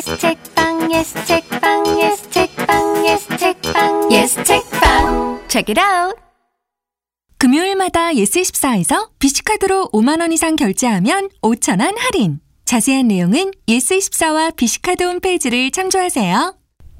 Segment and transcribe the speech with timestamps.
[0.00, 6.18] yes 책방 yes 책방 yes 책방 yes 책방 yes 책방 check it out
[7.36, 12.40] 금요일마다 예스24에서 비시카드로 5만 원 이상 결제하면 5천 원 할인.
[12.66, 16.54] 자세한 내용은 예스24와 비시카드 홈페이지를 참조하세요.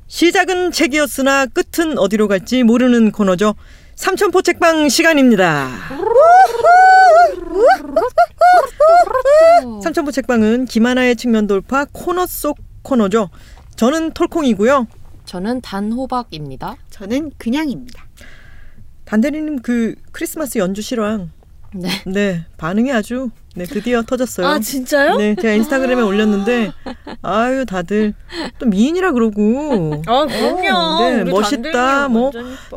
[0.06, 3.54] 시작은 책이었으나 끝은 어디로 갈지 모르는 코너죠.
[3.96, 5.70] 삼천포 책방 시간입니다.
[9.82, 13.30] 삼천포 책방은 김하나의 측면 돌파 코너 속 코너죠.
[13.76, 14.86] 저는 톨콩이고요.
[15.24, 16.76] 저는 단호박입니다.
[16.90, 18.04] 저는 그냥입니다.
[19.04, 21.30] 단대리님 그 크리스마스 연주 실황
[21.74, 21.88] 네.
[22.06, 24.46] 네 반응이 아주 네 드디어 터졌어요.
[24.46, 25.16] 아 진짜요?
[25.16, 26.72] 네 제가 인스타그램에 올렸는데
[27.22, 28.14] 아유 다들
[28.58, 31.10] 또 미인이라 그러고 아 그럼요.
[31.10, 32.30] 네, 멋있다, 뭐.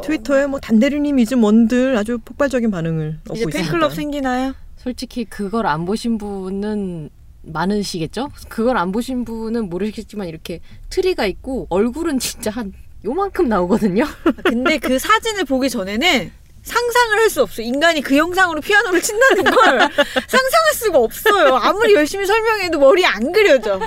[0.04, 3.60] 트위터에 뭐 단대리님이즘 뭔들 아주 폭발적인 반응을 얻고 있습니다.
[3.60, 4.54] 팬클럽 생기나요?
[4.78, 7.10] 솔직히 그걸 안 보신 분은
[7.44, 8.30] 많으시겠죠?
[8.50, 12.74] 그걸 안 보신 분은 모르시겠지만 이렇게 트리가 있고 얼굴은 진짜 한
[13.06, 14.06] 요만큼 나오거든요.
[14.06, 16.32] 아, 근데 그 사진을 보기 전에는
[16.64, 17.66] 상상을 할 수 없어요.
[17.66, 19.54] 인간이 그 영상으로 피아노를 친다는 걸
[20.28, 21.56] 상상할 수가 없어요.
[21.56, 23.80] 아무리 열심히 설명해도 머리에 안 그려져.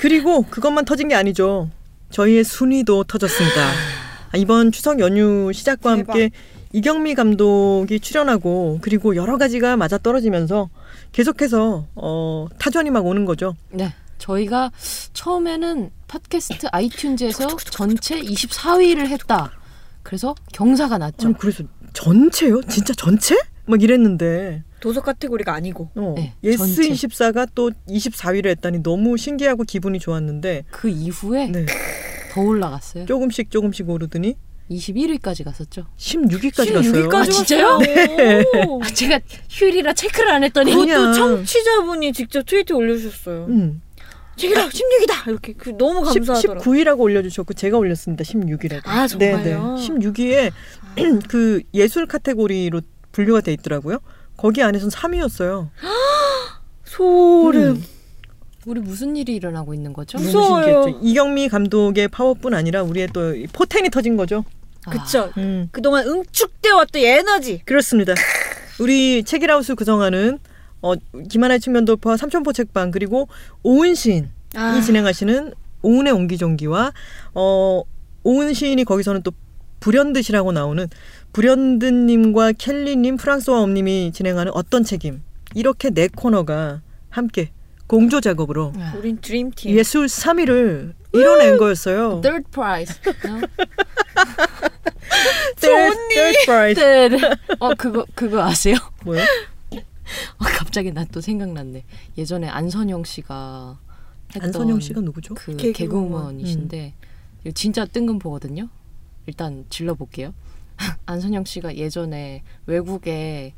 [0.00, 1.70] 그리고 그것만 터진 게 아니죠.
[2.10, 3.62] 저희의 순위도 터졌습니다.
[4.32, 6.12] 아, 이번 추석 연휴 시작과 대박.
[6.14, 6.30] 함께
[6.72, 10.68] 이경미 감독이 출연하고 그리고 여러 가지가 맞아 떨어지면서
[11.14, 13.54] 계속해서 어, 타전이 막 오는 거죠.
[13.70, 13.94] 네.
[14.18, 14.72] 저희가
[15.12, 19.52] 처음에는 팟캐스트 아이튠즈에서 전체 24위를 했다.
[20.02, 21.28] 그래서 경사가 났죠.
[21.28, 21.62] 아니 그래서
[21.92, 22.62] 전체요?
[22.62, 23.36] 진짜 전체?
[23.66, 25.90] 막 이랬는데 도서 카테고리가 아니고.
[25.94, 26.90] 어, 네, 예스 전체.
[26.90, 31.64] 24가 또 24위를 했다니 너무 신기하고 기분이 좋았는데 그 이후에 네,
[32.32, 33.06] 더 올라갔어요.
[33.06, 34.36] 조금씩 조금씩 오르더니
[34.70, 35.86] 21위까지 갔었죠.
[35.98, 37.08] 16위까지 갔어요.
[37.08, 37.78] 16위까지 아, 진짜요?
[37.78, 38.80] 갔어요.
[38.82, 41.12] 아, 제가 휴일이라 체크를 안 했더니 그냥.
[41.12, 43.46] 그것도 청취자분이 직접 트위트 올려주셨어요.
[43.48, 43.82] 음.
[44.36, 46.60] 책이다 16이다 이렇게 그 너무 감사하더라고요.
[46.60, 48.24] 19위라고 올려주셨고 제가 올렸습니다.
[48.24, 48.82] 16위라고.
[48.84, 49.76] 아, 정말요?
[49.78, 50.50] 16위에
[51.28, 52.80] 그 예술 카테고리로
[53.12, 53.98] 분류가 돼 있더라고요.
[54.36, 55.68] 거기 안에선 3위였어요.
[56.84, 57.82] 소름.
[58.66, 60.18] 우리 무슨 일이 일어나고 있는 거죠?
[60.18, 60.98] 무서워요.
[61.02, 64.44] 이경미 감독의 파워뿐 아니라 우리의 또이 포텐이 터진 거죠.
[64.86, 65.30] 아, 그쵸.
[65.36, 65.68] 음.
[65.70, 67.60] 그동안 응축되어 왔던 에너지.
[67.64, 68.14] 그렇습니다.
[68.80, 70.38] 우리 책이라우스 구성하는
[70.82, 70.94] 어,
[71.28, 73.28] 김하나의 측면 돌파 삼천포 책방 그리고
[73.62, 74.80] 오은 시인이 아.
[74.80, 75.52] 진행하시는
[75.82, 76.92] 오은의 옹기종기와
[77.34, 77.82] 어,
[78.22, 79.32] 오은 시인이 거기서는 또
[79.80, 80.88] 불현듯이라고 나오는
[81.32, 85.22] 불현듯님과 켈리님 프랑스와 엄님이 진행하는 어떤 책임
[85.54, 87.50] 이렇게 네 코너가 함께
[87.94, 89.70] 공조 작업으로 아, 우린 드림팀.
[89.76, 92.20] 예술 3위를 이뤄낸 거였어요.
[92.22, 92.94] third prize.
[93.24, 93.40] no?
[95.60, 96.74] Third, third prize.
[96.82, 97.18] 네, 네.
[97.60, 98.76] 어 그거 그거 아세요?
[99.04, 99.20] 뭐요?
[99.72, 101.84] 어, 갑자기 나 또 생각났네.
[102.18, 103.78] 예전에 안선영 씨가
[104.34, 105.34] 했던 안선영 씨가 누구죠?
[105.34, 105.72] 그 개그우먼.
[105.72, 106.94] 개그우먼이신데
[107.44, 108.68] 이거 진짜 뜬금포거든요.
[109.26, 110.34] 일단 질러볼게요.
[111.06, 113.54] 안선영 씨가 예전에 외국에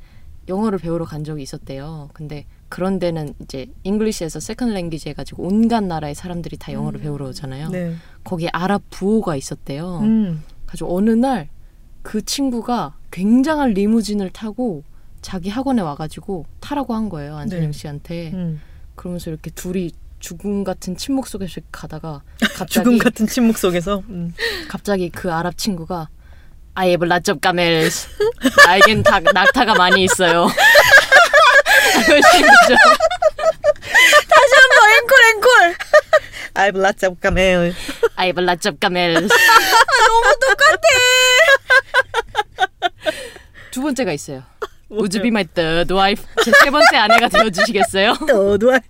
[0.48, 2.10] 영어를 배우러 간 적이 있었대요.
[2.12, 7.00] 근데 그런 데는 이제 English as a second language 해가지고 온갖 나라의 사람들이 다 영어를
[7.00, 7.70] 배우러 오잖아요.
[7.70, 7.94] 네.
[8.24, 10.00] 거기에 아랍 부호가 있었대요.
[10.02, 10.42] 음.
[10.66, 11.48] 가지고 어느 날
[12.06, 14.84] 그 친구가 굉장한 리무진을 타고
[15.22, 17.72] 자기 학원에 와가지고 타라고 한 거예요 안선영 네.
[17.72, 18.30] 씨한테.
[18.32, 18.60] 음.
[18.94, 19.90] 그러면서 이렇게 둘이
[20.20, 22.22] 죽음 같은 침묵 속에서 가다가
[22.54, 24.32] 갑자기 죽음 같은 침묵 속에서 음.
[24.68, 26.08] 갑자기 그 아랍 친구가
[26.74, 28.06] I have lots of camels.
[28.66, 30.46] 나에겐 다, 낙타가 많이 있어요.
[32.08, 32.74] 이러신 거죠.
[34.56, 35.76] 한번 앵콜 앵콜.
[37.04, 37.74] Of camel.
[38.16, 39.28] I have lots of camels.
[39.28, 40.88] 너무 똑같아.
[43.70, 44.42] 두 번째가 있어요.
[44.90, 46.24] Would you be my third wife?
[46.44, 48.16] 제 세 번째 아내가 되어주시겠어요?
[48.26, 48.80] 너도 알-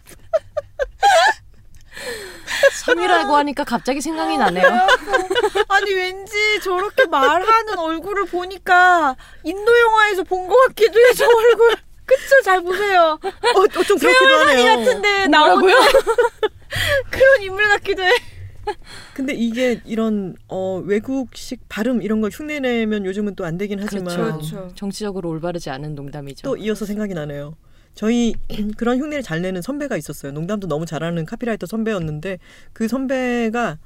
[2.84, 4.64] 3이라고 하니까 갑자기 생각이 나네요.
[5.68, 11.76] 아니 왠지 저렇게 말하는 얼굴을 보니까 인도 영화에서 본 것 같기도 해 저 얼굴.
[12.06, 13.18] 그쵸 잘 보세요.
[13.22, 14.76] 어, 어, 좀 그렇기도 하네요.
[14.78, 15.90] 같은데 나오는 뭐라고요?
[17.10, 18.10] 그런 인물 같기도 해.
[19.14, 24.32] 근데 이게 이런 어, 외국식 발음 이런 걸 흉내내면 요즘은 또 안 되긴 하지만 그렇죠.
[24.56, 24.72] 그렇죠.
[24.74, 26.42] 정치적으로 올바르지 않은 농담이죠.
[26.42, 27.56] 또 이어서 생각이 나네요.
[27.94, 28.34] 저희
[28.76, 30.32] 그런 흉내를 잘 내는 선배가 있었어요.
[30.32, 32.38] 농담도 너무 잘하는 카피라이터 선배였는데
[32.72, 33.78] 그 선배가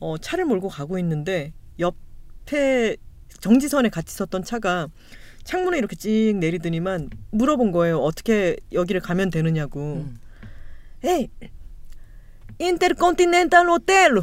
[0.00, 2.96] 어, 차를 몰고 가고 있는데 옆에
[3.40, 4.88] 정지선에 같이 섰던 차가
[5.44, 7.98] 창문에 이렇게 찍 내리더니만 물어본 거예요.
[7.98, 10.04] 어떻게 여기를 가면 되느냐고.
[10.06, 10.20] 음.
[11.04, 11.28] 에이,
[12.58, 14.20] 인터컨티넨탈 호텔로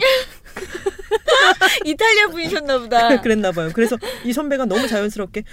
[1.85, 3.19] 이탈리아 분이셨나 보다.
[3.21, 3.71] 그랬나 봐요.
[3.73, 5.43] 그래서 이 선배가 너무 자연스럽게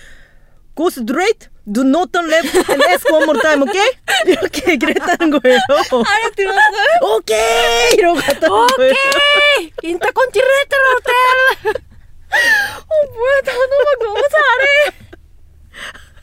[0.76, 3.90] go straight Do not turn left and ask one more time, okay?
[4.26, 5.58] 이렇게 얘기를 했다는 거예요.
[5.68, 7.16] 알아들었어요?
[7.16, 8.92] 오케이 이러고 갔다는 거예요.
[9.82, 11.14] 인터컨티넨탈 호텔.
[12.34, 15.03] 어 뭐야 단호박 너무 잘해.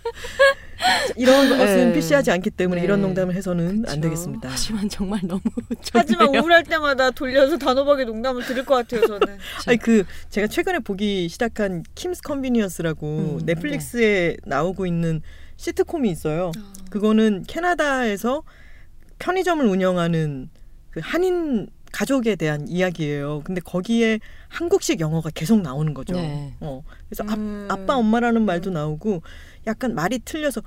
[1.15, 1.94] 이런 것은 네.
[1.94, 2.86] 필시하지 않기 때문에 네.
[2.86, 4.01] 이런 농담을 해서는 안 그쵸.
[4.01, 4.50] 되겠습니다.
[4.50, 5.42] 하지만 정말 너무
[5.94, 6.42] 하지만 좋네요.
[6.42, 9.38] 우울할 때마다 돌려서 단호박의 농담을 들을 것 같아요 저는.
[9.68, 15.21] 아니 그 제가 최근에 보기 시작한 Kim's Convenience라고 음, 넷플릭스에 나오고 있는
[15.57, 16.51] 시트콤이 있어요.
[16.89, 18.44] 그거는 캐나다에서
[19.19, 20.50] 편의점을 운영하는
[20.89, 23.42] 그 한인 가족에 대한 이야기예요.
[23.44, 26.13] 근데 거기에 한국식 영어가 계속 나오는 거죠.
[26.13, 26.56] 네.
[26.62, 26.83] 어.
[27.07, 27.68] 그래서 음.
[27.69, 29.21] 아, 아빠 엄마라는 말도 나오고
[29.67, 30.61] 약간 말이 틀려서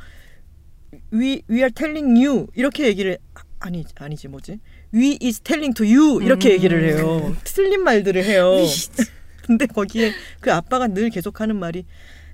[1.12, 4.60] we we are telling you 이렇게 얘기를 아, 아니 아니지 뭐지?
[4.92, 6.52] we is telling to you 이렇게 음.
[6.54, 7.36] 얘기를 해요.
[7.44, 8.52] 틀린 말들을 해요.
[9.46, 11.84] 근데 거기에 그 아빠가 늘 계속하는 말이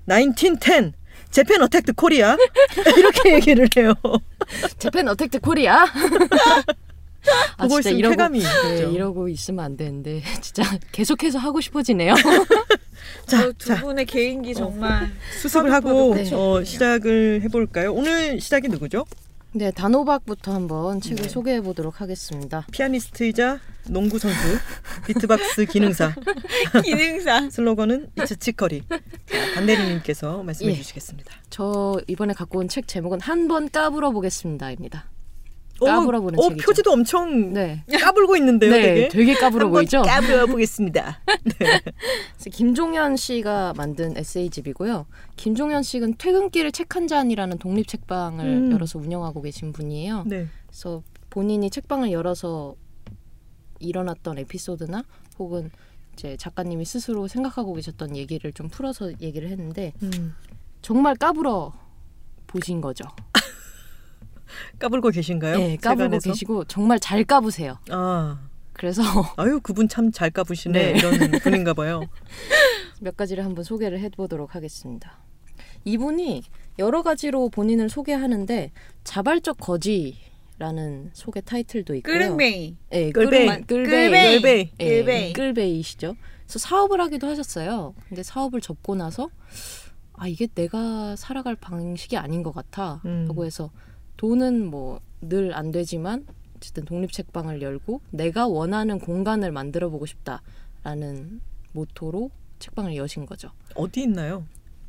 [0.07, 0.93] 1910
[1.29, 2.37] Japan attacked Korea
[2.97, 3.93] 이렇게 얘기를 해요.
[4.77, 5.85] Japan attacked Korea.
[7.57, 8.89] 아, 보고 진짜 있으면 이러고, 쾌감이 네, 있죠.
[8.91, 12.13] 이러고 있으면 안 되는데 진짜 계속해서 하고 싶어지네요.
[13.27, 16.29] 자, 어, 두자 분의 개인기 정말 수습을 하고 네.
[16.33, 17.93] 어, 시작을 해볼까요?
[17.93, 19.05] 오늘 시작이 누구죠?
[19.53, 21.29] 네, 단호박부터 한번 책을 네.
[21.29, 22.65] 소개해 보도록 하겠습니다.
[22.71, 23.59] 피아니스트이자
[23.89, 24.37] 농구 선수,
[25.05, 26.15] 비트박스 기능사.
[26.85, 27.49] 기능사.
[27.49, 28.83] 슬로건은 이츠 치커리.
[28.89, 28.99] 자,
[29.55, 30.75] 반대리님께서 말씀해 예.
[30.77, 31.33] 주시겠습니다.
[31.49, 35.09] 저 이번에 갖고 온 책 제목은 한 번 까불어 보겠습니다입니다.
[35.85, 36.65] 까불어 보는 어, 책이죠.
[36.65, 37.83] 표지도 엄청 네.
[37.99, 39.07] 까불고 있는데요, 네, 되게.
[39.09, 40.01] 되게 까불어 보이죠?
[40.01, 41.21] 까불어 보겠습니다.
[41.57, 45.05] 그래서 김종현 씨가 만든 에세이집이고요.
[45.35, 48.71] 김종현 씨는 퇴근길을 책한 잔이라는 독립 책방을 음.
[48.71, 50.23] 열어서 운영하고 계신 분이에요.
[50.27, 50.47] 네.
[50.67, 52.75] 그래서 본인이 책방을 열어서
[53.79, 55.03] 일어났던 에피소드나
[55.39, 55.71] 혹은
[56.13, 60.35] 이제 작가님이 스스로 생각하고 계셨던 얘기를 좀 풀어서 얘기를 했는데 음.
[60.81, 61.73] 정말 까불어
[62.47, 63.05] 보신 거죠.
[64.79, 65.57] 까불고 계신가요?
[65.57, 66.29] 네, 까불고 세간에서?
[66.31, 67.77] 계시고 정말 잘 까부세요.
[67.89, 68.39] 아,
[68.73, 69.01] 그래서
[69.37, 70.97] 아유 그분 참 잘 까부시네 네.
[70.99, 72.01] 이런 분인가 봐요.
[73.01, 75.17] 몇 가지를 한번 소개를 해보도록 하겠습니다.
[75.85, 76.43] 이분이
[76.79, 78.71] 여러 가지로 본인을 소개하는데
[79.03, 82.17] 자발적 거지라는 소개 타이틀도 있고요.
[82.19, 82.77] 끄릉뱅이.
[82.89, 83.47] 네, 끌베이.
[83.47, 84.35] 끌베이, 끌베이.
[84.41, 84.71] 끌베이.
[84.79, 85.33] 예, 끌베이.
[85.33, 86.15] 끌베이시죠.
[86.45, 87.95] 그래서 사업을 하기도 하셨어요.
[88.07, 89.29] 근데 사업을 접고 나서
[90.13, 93.01] 아 이게 내가 살아갈 방식이 아닌 것 같아.
[93.05, 93.25] 음.
[93.27, 93.71] 라고 해서
[94.25, 96.25] 돈은 뭐 늘 안 되지만
[96.55, 101.41] 어쨌든 독립 책방을 열고 내가 원하는 공간을 만들어 보고 싶다라는
[101.73, 102.29] 모토로
[102.59, 103.51] 책방을 여신 거죠.
[103.75, 104.45] 어디 있나요?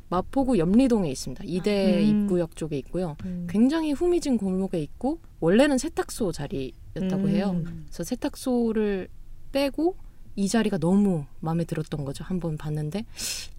[0.09, 1.43] 마포구 염리동에 있습니다.
[1.47, 2.23] 이대 음.
[2.25, 3.15] 입구역 쪽에 있고요.
[3.25, 3.47] 음.
[3.49, 7.29] 굉장히 후미진 골목에 있고 원래는 세탁소 자리였다고 음.
[7.29, 7.61] 해요.
[7.85, 9.07] 그래서 세탁소를
[9.51, 9.95] 빼고
[10.35, 12.23] 이 자리가 너무 마음에 들었던 거죠.
[12.23, 13.05] 한번 봤는데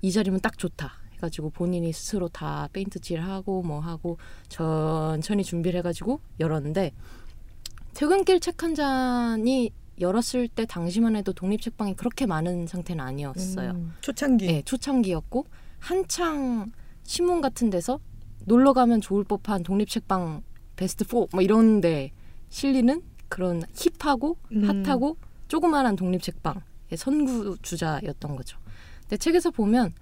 [0.02, 0.92] 이 자리면 딱 좋다.
[1.24, 4.18] 해가지고 본인이 스스로 다 페인트 칠하고 뭐 하고
[4.48, 6.92] 천천히 준비를 해가지고 열었는데
[7.94, 13.70] 퇴근길 책 한 잔이 열었을 때 당시만 해도 독립 책방이 그렇게 많은 상태는 아니었어요.
[13.70, 14.46] 음, 초창기.
[14.46, 15.46] 네, 초창기였고
[15.78, 16.72] 한창
[17.04, 18.00] 신문 같은 데서
[18.44, 20.42] 놀러 가면 좋을 법한 독립 책방
[20.76, 22.10] 베스트 4뭐 이런 데
[22.48, 24.84] 실리는 그런 힙하고 음.
[24.84, 25.16] 핫하고
[25.46, 26.62] 조그마한 독립 책방의
[26.96, 28.58] 선구 주자였던 거죠.
[29.02, 29.92] 근데 책에서 보면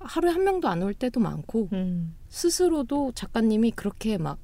[0.00, 2.14] 하루에 한 명도 안 올 때도 많고 음.
[2.28, 4.38] 스스로도 작가님이 그렇게 막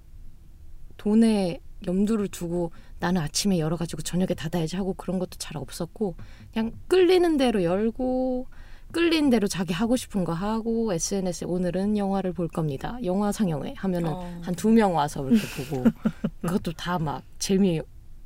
[0.96, 6.14] 돈에 염두를 두고 나는 아침에 열어가지고 저녁에 닫아야지 하고 그런 것도 잘 없었고
[6.52, 8.46] 그냥 끌리는 대로 열고
[8.92, 12.98] 끌린 대로 자기 하고 싶은 거 하고 SNS에 오늘은 영화를 볼 겁니다.
[13.04, 14.40] 영화 상영회 하면은 어.
[14.42, 15.84] 한두 명 와서 이렇게 보고
[16.42, 17.80] 그것도 다 막 재미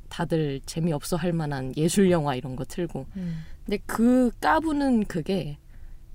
[0.09, 3.43] 다들 재미 없어 할 만한 예술 영화 이런 거 틀고 음.
[3.65, 5.57] 근데 그 까부는 그게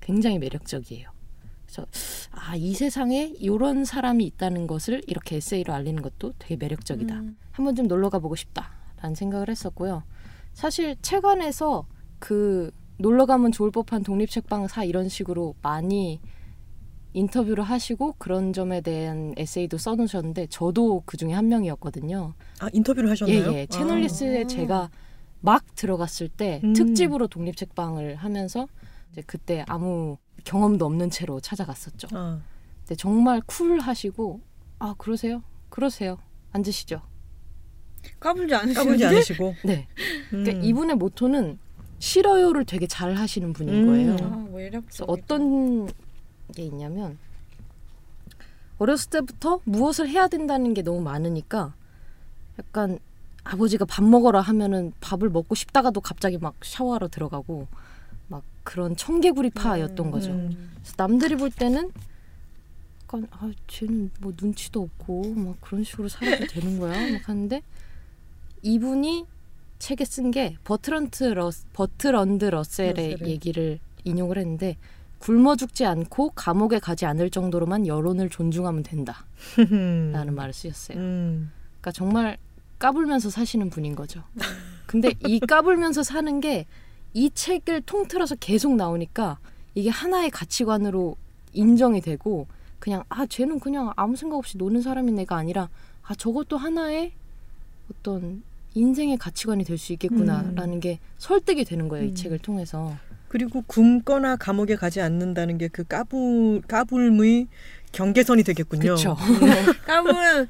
[0.07, 1.09] 굉장히 매력적이에요.
[1.65, 1.85] 그래서
[2.31, 7.13] 아 이 세상에 이런 사람이 있다는 것을 이렇게 에세이로 알리는 것도 되게 매력적이다.
[7.13, 7.37] 음.
[7.51, 10.03] 한번 좀 놀러 가보고 싶다라는 생각을 했었고요.
[10.53, 11.85] 사실 책 안에서
[12.19, 16.21] 그 놀러 가면 좋을 법한 독립 책방 사 이런 식으로 많이
[17.13, 22.33] 인터뷰를 하시고 그런 점에 대한 에세이도 써놓으셨는데 저도 그 중에 한 명이었거든요.
[22.59, 23.53] 아 인터뷰를 하셨나요?
[23.53, 23.65] 예, 예.
[23.65, 24.47] 채널리스에 아.
[24.47, 24.89] 제가
[25.41, 26.73] 막 들어갔을 때 음.
[26.73, 28.67] 특집으로 독립 책방을 하면서
[29.17, 32.07] 이제 그때 아무 경험도 없는 채로 찾아갔었죠.
[32.11, 32.39] 아,
[32.81, 34.41] 근데 정말 쿨하시고
[34.77, 35.41] 아 그러세요?
[35.69, 36.19] 그러세요.
[36.51, 37.01] 앉으시죠.
[38.19, 38.79] 까불지 않으시는데?
[38.79, 39.55] 까불지 않으시고.
[39.65, 39.87] 네.
[40.33, 40.43] 음.
[40.43, 41.57] 그러니까 이분의 모토는
[41.97, 43.87] 싫어요를 되게 잘 하시는 분인 음.
[43.87, 44.13] 거예요.
[44.21, 44.85] 아, 매력적.
[44.85, 45.87] 그래서 어떤
[46.53, 47.17] 게 있냐면
[48.77, 51.73] 어렸을 때부터 무엇을 해야 된다는 게 너무 많으니까
[52.59, 52.99] 약간
[53.43, 57.86] 아버지가 밥 먹어라 하면은 밥을 먹고 싶다가도 갑자기 막 샤워하러 들어가고 막
[58.67, 60.31] 그런 청개구리 파였던 거죠.
[60.31, 60.71] 음.
[60.75, 61.89] 그래서 남들이 볼 때는
[63.03, 67.61] 약간 아 쟤는 뭐 눈치도 없고 막 그런 식으로 살아도 되는 거야 막 하는데
[68.63, 69.25] 이분이
[69.79, 73.17] 책에 쓴 게 버트런트 러 버트런드 러셀의 러셀의.
[73.21, 74.75] 얘기를 인용을 했는데
[75.19, 80.97] 굶어 죽지 않고 감옥에 가지 않을 정도로만 여론을 존중하면 된다라는 말을 쓰셨어요.
[80.97, 81.51] 음.
[81.79, 82.37] 그러니까 정말
[82.79, 84.23] 까불면서 사시는 분인 거죠.
[84.87, 86.65] 근데 이 까불면서 사는 게
[87.17, 89.39] 이 책을 통틀어서 계속 나오니까
[89.73, 91.15] 이게 하나의 가치관으로
[91.51, 92.45] 인정이 되고
[92.77, 95.67] 그냥 아 쟤는 그냥 아무 생각 없이 노는 사람인 애가 아니라
[96.03, 97.13] 아 저것도 하나의
[97.91, 98.43] 어떤
[98.75, 102.15] 인생의 가치관이 될 수 있겠구나라는 게 설득이 되는 거예요 이 음.
[102.15, 102.95] 책을 통해서
[103.29, 107.47] 그리고 굶거나 감옥에 가지 않는다는 게 그 까불 까불무의
[107.93, 108.81] 경계선이 되겠군요.
[108.81, 109.17] 그렇죠.
[109.87, 110.47] 까불은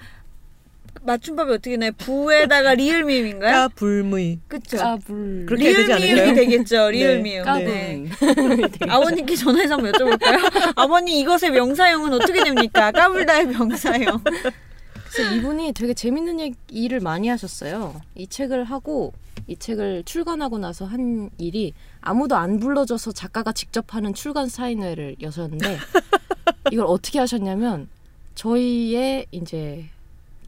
[1.04, 1.92] 맞춤법이 어떻게 나요?
[1.98, 3.54] 부에다가 리을 미음인가요?
[3.54, 4.78] 까 불무의 그쵸?
[4.78, 6.16] 까 불 그렇게 해야 되지 않을까요?
[6.16, 6.90] 미음이 되겠죠.
[6.92, 7.22] 리을 네.
[7.24, 7.44] 미음.
[7.44, 8.06] 까불 네.
[8.88, 10.40] 아버님께 전화해서 한번 여쭤볼까요?
[10.76, 12.92] 아버님 이것의 명사형은 어떻게 됩니까?
[12.92, 14.22] 까불다의 명사형.
[14.24, 18.02] 그래서 이분이 되게 재밌는 얘기- 일을 많이 하셨어요.
[18.16, 19.14] 이 책을 하고
[19.48, 25.78] 이 책을 출간하고 나서 한 일이 아무도 안 불러줘서 작가가 직접 하는 출간 사인회를 여셨는데
[26.72, 27.88] 이걸 어떻게 하셨냐면
[28.36, 29.86] 저희의 이제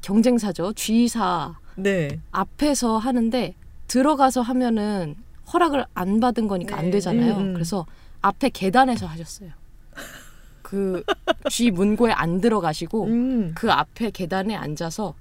[0.02, 2.20] 경쟁사죠 G사 네.
[2.32, 3.56] 앞에서 하는데
[3.88, 5.16] 들어가서 하면은
[5.52, 6.92] 허락을 안 받은 거니까 안 네.
[6.92, 7.36] 되잖아요.
[7.38, 7.54] 음, 음.
[7.54, 7.86] 그래서
[8.22, 9.52] 앞에 계단에서 하셨어요.
[10.62, 11.04] 그
[11.50, 13.52] G 문고에 안 들어가시고 음.
[13.56, 15.16] 그 앞에 계단에 앉아서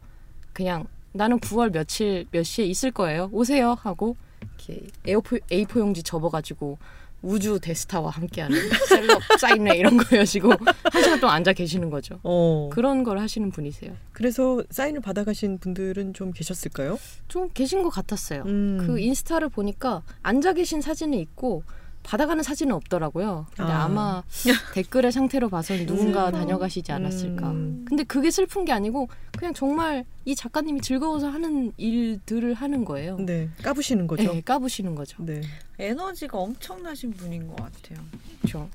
[0.53, 3.31] 그냥 나는 9월 며칠 몇 시에 있을 거예요.
[3.33, 4.17] 오세요 하고
[4.59, 6.79] 이렇게 A4, A4 용지 접어가지고
[7.23, 8.57] 우주 데스타와 함께하는
[8.89, 10.53] 셀럽 사인회 이런 거 여시고
[10.93, 12.21] 한 시간 동안 앉아 계시는 거죠.
[12.23, 12.71] 어.
[12.73, 13.93] 그런 걸 하시는 분이세요.
[14.13, 16.99] 그래서 사인을 받아가신 분들은 좀 계셨을까요?
[17.27, 18.43] 좀 계신 것 같았어요.
[18.47, 18.79] 음.
[18.87, 21.65] 그 인스타를 보니까 앉아 계신 사진은 있고
[22.09, 23.47] 받아가는 사진은 없더라고요.
[23.55, 23.85] 근데 아.
[23.85, 23.88] 아.
[23.88, 24.23] 마
[24.73, 26.38] 댓글의 상태로 봐서는 누군가 슬퍼.
[26.38, 27.50] 다녀가시지 않았을까.
[27.50, 27.85] 음.
[27.87, 33.19] 근데 그게 슬픈 게 아니고 그냥 정말 이 작가님이 즐거워서 하는 일들을 하는 거예요.
[33.19, 33.50] 네.
[33.62, 34.33] 까부시는 거죠.
[34.33, 35.23] 네, 까부시는 거죠.
[35.23, 35.43] 네.
[35.79, 38.03] 에너지가 엄청나신 분인 것 같아요.
[38.41, 38.71] 그렇죠.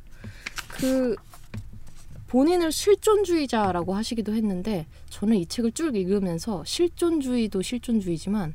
[0.68, 1.16] 그
[2.28, 8.54] 본인을 실존주의자라고 하시기도 했는데 저는 이 책을 쭉 읽으면서 실존주의도 실존주의지만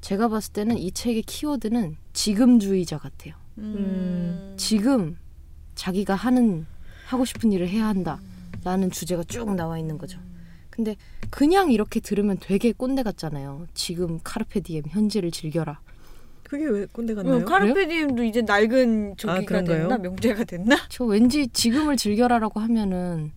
[0.00, 3.34] 제가 봤을 때는 이 책의 키워드는 지금주의자 같아요.
[3.58, 4.54] 음.
[4.56, 5.18] 지금
[5.74, 6.66] 자기가 하는
[7.06, 10.18] 하고 싶은 일을 해야 한다라는 주제가 쭉 나와 있는 거죠.
[10.70, 10.96] 근데
[11.30, 13.66] 그냥 이렇게 들으면 되게 꼰대 같잖아요.
[13.74, 15.80] 지금 카르페 디엠 현재를 즐겨라.
[16.48, 17.44] 그게 왜 꼰대 어, 같나요?
[17.44, 19.82] 카르페디엠도 이제 낡은 아, 저기가 그런가요?
[19.82, 20.76] 됐나 명제가 됐나?
[20.88, 23.32] 저 왠지 지금을 즐겨라라고 하면은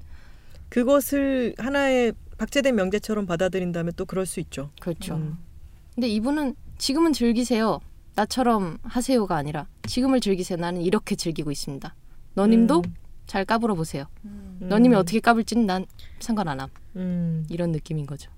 [0.70, 4.72] 그것을 하나의 박제된 명제처럼 받아들인다면 또 그럴 수 있죠.
[4.80, 5.16] 그렇죠.
[5.16, 5.38] 음.
[5.94, 7.82] 근데 이분은 지금은 즐기세요.
[8.16, 10.58] 나처럼 하세요가 아니라 지금을 즐기세요.
[10.58, 11.96] 나는 이렇게 즐기고 있습니다.
[12.34, 12.96] 너님도 음.
[13.26, 14.06] 잘 까불어 보세요.
[14.26, 14.58] 음.
[14.62, 15.86] 너님이 어떻게 까불지는 난
[16.20, 16.70] 상관 안 함.
[16.98, 17.46] 음.
[17.50, 18.30] 이런 느낌인 거죠.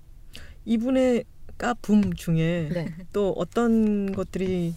[0.64, 1.24] 이분의
[1.58, 2.94] 까붐 중에 네.
[3.12, 4.74] 또 어떤 것들이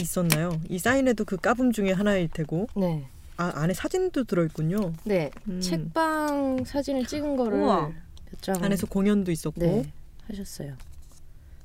[0.00, 0.60] 있었나요?
[0.68, 3.06] 이 사인에도 그 까붐 중에 하나일 테고 네.
[3.36, 4.92] 아 안에 사진도 들어있군요.
[5.04, 5.30] 네.
[5.48, 5.60] 음.
[5.60, 7.58] 책방 사진을 찍은 거를.
[7.60, 7.92] 몇
[8.40, 8.62] 장.
[8.62, 9.92] 안에서 공연도 있었고 네.
[10.28, 10.74] 하셨어요.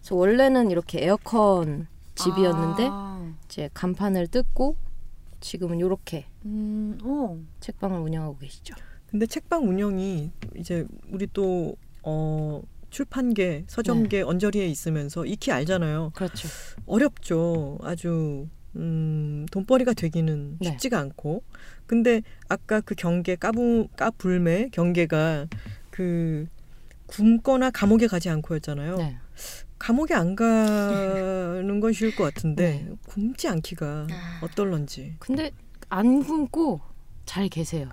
[0.01, 1.87] 그래서 원래는 이렇게 에어컨
[2.23, 3.33] 집이었는데 아.
[3.45, 4.75] 이제 간판을 뜯고
[5.39, 7.39] 지금은 이렇게 음, 어.
[7.59, 8.75] 책방을 운영하고 계시죠.
[9.07, 16.11] 근데 책방 운영이 이제 우리 또 어, 출판계, 서점계 언저리에 있으면서 익히 알잖아요.
[16.15, 16.47] 그렇죠.
[16.85, 17.77] 어렵죠.
[17.81, 20.69] 아주 음, 돈벌이가 되기는 네.
[20.69, 21.43] 쉽지가 않고.
[21.88, 25.47] 근데 아까 그 경계 까부 까불매 경계가
[25.89, 26.47] 그
[27.07, 28.97] 굶거나 감옥에 가지 않고였잖아요.
[28.97, 29.17] 네.
[29.79, 32.95] 감옥에 안 가는 건 쉬울 것 같은데 네.
[33.07, 34.39] 굶지 않기가 아.
[34.43, 35.15] 어떨런지.
[35.19, 35.51] 근데
[35.89, 36.81] 안 굶고
[37.25, 37.89] 잘 계세요.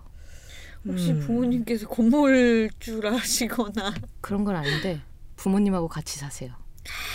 [0.87, 1.21] 혹시 음.
[1.21, 5.00] 부모님께서 건물주라시거나 그런 건 아닌데
[5.37, 6.52] 부모님하고 같이 사세요.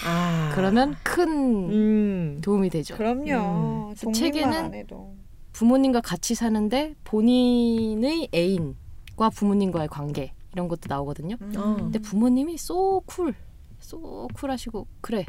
[0.06, 2.42] 아 그러면 큰 음.
[2.42, 2.98] 도움이 되죠.
[2.98, 3.88] 그럼요.
[3.88, 5.16] 그래서 독립만 책에는 안 해도.
[5.54, 11.36] 부모님과 같이 사는데 본인의 애인과 부모님과의 관계 이런 것도 나오거든요.
[11.42, 11.54] 음.
[11.58, 11.76] 어.
[11.76, 13.34] 근데 부모님이 쏘 쿨,
[13.82, 15.26] 쏘 쿨하시고 그래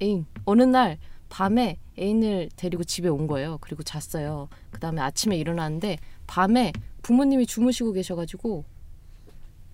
[0.00, 3.58] 애인 어느 날 밤에 애인을 데리고 집에 온 거예요.
[3.60, 4.48] 그리고 잤어요.
[4.70, 8.64] 그 다음에 아침에 일어났는데 밤에 부모님이 주무시고 계셔가지고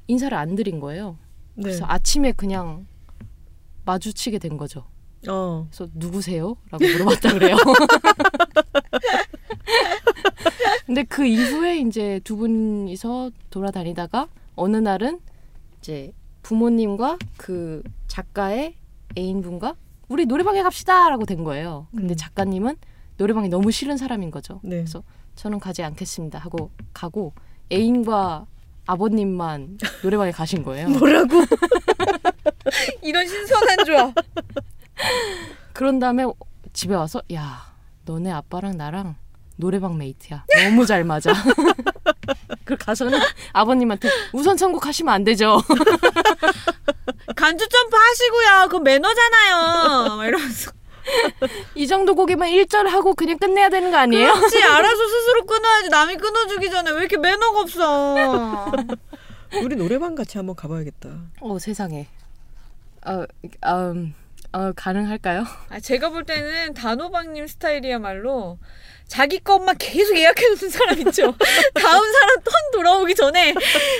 [0.09, 1.16] 인사를 안 드린 거예요.
[1.54, 1.62] 네.
[1.62, 2.87] 그래서 아침에 그냥
[3.85, 4.85] 마주치게 된 거죠.
[5.28, 5.69] 어.
[5.71, 6.57] 그래서 누구세요?
[6.71, 7.57] 라고 물어봤다 그래요.
[10.87, 15.21] 근데 그 이후에 이제 두 분이서 돌아다니다가 어느 날은
[15.78, 16.12] 이제
[16.43, 17.83] 부모님과 그
[18.14, 18.76] 작가의
[19.18, 19.75] 애인분과
[20.09, 21.88] 우리 노래방에 갑시다라고 된 거예요.
[21.90, 22.16] 근데 음.
[22.16, 22.76] 작가님은
[23.16, 24.61] 노래방이 너무 싫은 사람인 거죠.
[24.62, 24.76] 네.
[24.76, 25.02] 그래서
[25.35, 27.33] 저는 가지 않겠습니다 하고 가고
[27.73, 28.47] 애인과
[28.87, 30.90] 아버님만 노래방에 가신 거예요.
[30.97, 31.42] 뭐라고?
[33.02, 34.14] 이런 신선한 조합.
[35.73, 36.25] 그런 다음에
[36.73, 39.16] 집에 와서 야 너네 아빠랑 나랑
[39.56, 40.44] 노래방 메이트야.
[40.62, 41.33] 너무 잘 맞아.
[42.64, 43.18] 그 가서는
[43.52, 45.61] 아버님한테 우선 천국하시면 안 되죠.
[47.37, 48.68] 간주 점프 하시고요.
[48.68, 50.16] 그건 매너잖아요.
[50.16, 50.73] 막 이러면서.
[51.75, 54.33] 이 정도 곡이면 1절 하고 그냥 끝내야 되는 거 아니에요?
[54.33, 54.62] 그렇지.
[54.64, 55.88] 알아서 스스로 끊어야지.
[55.90, 58.73] 남이 끊어주기 전에 왜 이렇게 매너가 없어.
[59.62, 61.11] 우리 노래방 같이 한번 가봐야겠다.
[61.40, 62.09] 어 세상에.
[63.06, 63.25] 어,
[63.66, 64.14] 음,
[64.52, 65.44] 어 가능할까요?
[65.68, 68.59] 아, 제가 볼 때는 단호박님 스타일이야말로
[69.06, 71.34] 자기 것만 계속 예약해놓는 사람 있죠.
[71.75, 73.54] 다음 사람 턴 돌아오기 전에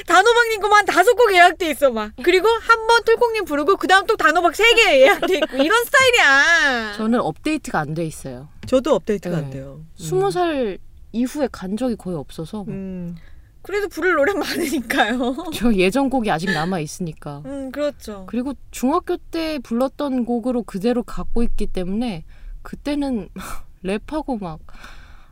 [0.07, 2.11] 단호박님 것만 다섯 곡 예약돼 있어 막.
[2.23, 6.93] 그리고 한 번 톨콩님 부르고 그 다음 또 단호박 세 개 예약돼 있고 이런 스타일이야.
[6.97, 8.49] 저는 업데이트가 안 돼 있어요.
[8.67, 9.43] 저도 업데이트가 네.
[9.45, 9.81] 안 돼요.
[9.97, 10.79] 스무 살
[11.13, 13.15] 이후에 간 적이 거의 없어서 음.
[13.63, 15.37] 그래도 부를 노래 많으니까요.
[15.55, 17.43] 저 예전 곡이 아직 남아 있으니까.
[17.47, 18.27] 음 그렇죠.
[18.29, 22.25] 그리고 중학교 때 불렀던 곡으로 그대로 갖고 있기 때문에
[22.63, 23.29] 그때는
[23.85, 24.61] 랩하고 막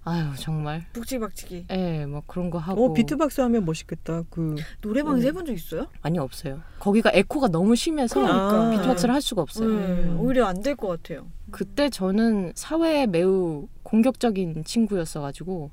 [0.04, 1.66] 아유 정말 북치박치기.
[1.70, 4.24] 예, 막 그런 거 하고 어 비트박스 하면 멋있겠다.
[4.30, 5.28] 그 노래방에서 음.
[5.28, 5.86] 해본 적 있어요?
[6.02, 6.60] 아니 없어요.
[6.80, 8.70] 거기가 에코가 너무 심해서 그러니까.
[8.70, 9.68] 비트박스를 할 수가 없어요.
[9.78, 11.28] 네, 오히려 안 될 것 같아요.
[11.52, 15.70] 그때 저는 사회에 매우 공격적인 친구였어가지고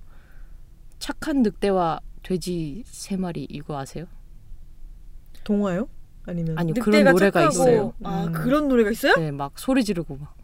[1.00, 4.06] 착한 늑대와 돼지 세 마리 이거 아세요?
[5.44, 5.88] 동화요?
[6.26, 7.94] 아니면 아니 그런 늑대가 노래가 착하고- 있어요.
[8.04, 8.32] 아 음.
[8.34, 9.16] 그런 노래가 있어요?
[9.16, 10.36] 네, 막 소리 지르고 막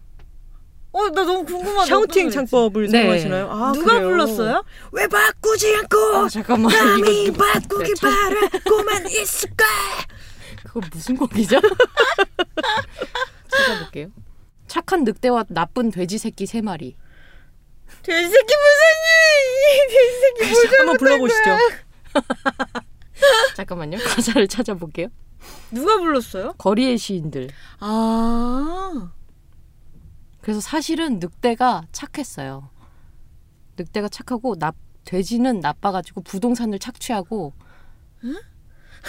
[0.97, 1.85] 어 나 너무 궁금하다.
[1.87, 2.29] 샤우팅?
[2.29, 2.91] 창법을 네.
[2.99, 3.51] 사용하시나요?
[3.51, 4.07] 아, 누가 그래요?
[4.09, 4.63] 불렀어요?
[4.93, 9.65] 왜 바꾸지 않고 아 잠깐만 남이 이거 바꾸기 네, 참- 바라고만 있을까?
[10.63, 11.59] 그거 무슨 곡이죠?
[13.49, 14.07] 찾아볼게요.
[14.67, 16.95] 착한 늑대와 나쁜 돼지 새끼 세 마리.
[18.01, 18.83] 돼지 새끼 무슨
[19.67, 19.87] 일?
[20.39, 21.57] 돼지 새끼 뭐 한번 불러보시죠.
[23.55, 23.97] 잠깐만요.
[23.99, 25.07] 가사를 찾아볼게요.
[25.71, 26.53] 누가 불렀어요?
[26.57, 27.49] 거리의 시인들.
[27.79, 29.11] 아
[30.45, 32.69] 그래서 사실은 늑대가 착했어요.
[33.77, 37.53] 늑대가 착하고 나, 돼지는 나빠가지고 부동산을 착취하고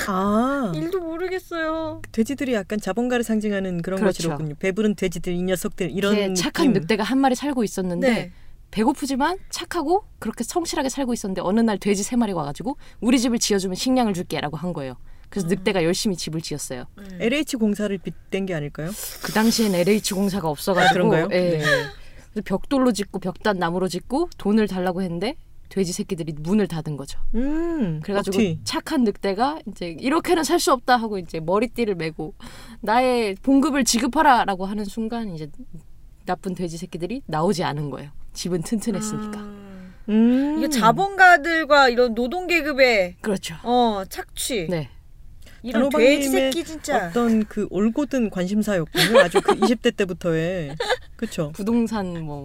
[0.08, 2.00] 아 일도 모르겠어요.
[2.10, 4.30] 돼지들이 약간 자본가를 상징하는 그런 그렇죠.
[4.30, 4.54] 것이로군요.
[4.54, 6.80] 배부른 돼지들, 이 녀석들 이런 착한 느낌.
[6.80, 8.32] 늑대가 한 마리 살고 있었는데 네.
[8.70, 13.74] 배고프지만 착하고 그렇게 성실하게 살고 있었는데 어느 날 돼지 세 마리가 와가지고 우리 집을 지어주면
[13.74, 14.96] 식량을 줄게라고 한 거예요.
[15.40, 16.86] 그래서 늑대가 열심히 집을 지었어요.
[17.20, 18.90] LH 공사를 빗댄 게 아닐까요?
[19.22, 21.28] 그 당시엔 LH 공사가 없어가지고 아, 그런가요?
[21.32, 21.58] 예.
[21.58, 21.58] 네.
[21.58, 25.36] 그래서 벽돌로 짓고 벽단 나무로 짓고 돈을 달라고 했는데
[25.68, 27.18] 돼지 새끼들이 문을 닫은 거죠.
[27.34, 28.60] 음, 그래가지고 억티.
[28.64, 32.34] 착한 늑대가 이제 이렇게는 살 수 없다 하고 이제 머리띠를 메고
[32.80, 35.50] 나의 봉급을 지급하라라고 하는 순간 이제
[36.24, 38.10] 나쁜 돼지 새끼들이 나오지 않은 거예요.
[38.32, 39.38] 집은 튼튼했으니까.
[39.38, 40.54] 아, 음.
[40.58, 43.56] 이게 자본가들과 이런 노동 계급의 그렇죠.
[43.64, 44.88] 어 착취 네.
[45.66, 49.18] 이런 단호박님의 돼지 새끼 진짜 어떤 그 올곧은 관심사였군요.
[49.20, 50.76] 아주 그 20대 때부터의
[51.16, 51.50] 그렇죠.
[51.52, 52.44] 부동산 뭐,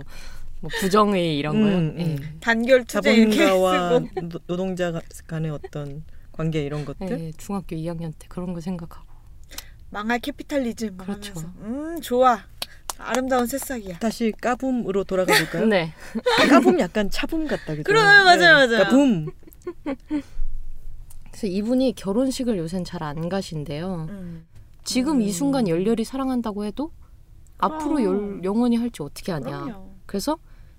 [0.59, 1.77] 뭐 부정의 이런 거요.
[1.77, 2.03] 음, 예.
[2.05, 2.37] 음.
[2.39, 4.91] 단결 투쟁 자본가와 노- 노동자
[5.27, 7.19] 간의 어떤 관계 이런 것들.
[7.19, 9.05] 예, 중학교 2학년 때 그런 거 생각하고.
[9.91, 11.33] 망할 capitalism 막 그렇죠.
[11.35, 11.53] 하면서.
[11.61, 12.45] 음 좋아
[12.97, 13.99] 아름다운 새싹이야.
[13.99, 15.65] 다시 까붐으로 돌아가 볼까요?
[15.65, 15.91] 네.
[16.49, 17.83] 까붐 약간 차붐 같다 그죠?
[17.83, 18.83] 그래, 맞아요, 맞아요.
[18.83, 19.27] 까붐.
[21.41, 24.05] 그래서 이분이 결혼식을 요새는 잘 안 가신대요.
[24.09, 24.45] 음.
[24.83, 26.91] 지금 이 순간 열렬히 사랑한다고 해도
[27.57, 28.03] 앞으로 그럼.
[28.03, 29.63] 열, 영원히 할지 어떻게 아냐.
[29.63, 29.89] 그럼요.
[30.05, 30.37] 그래서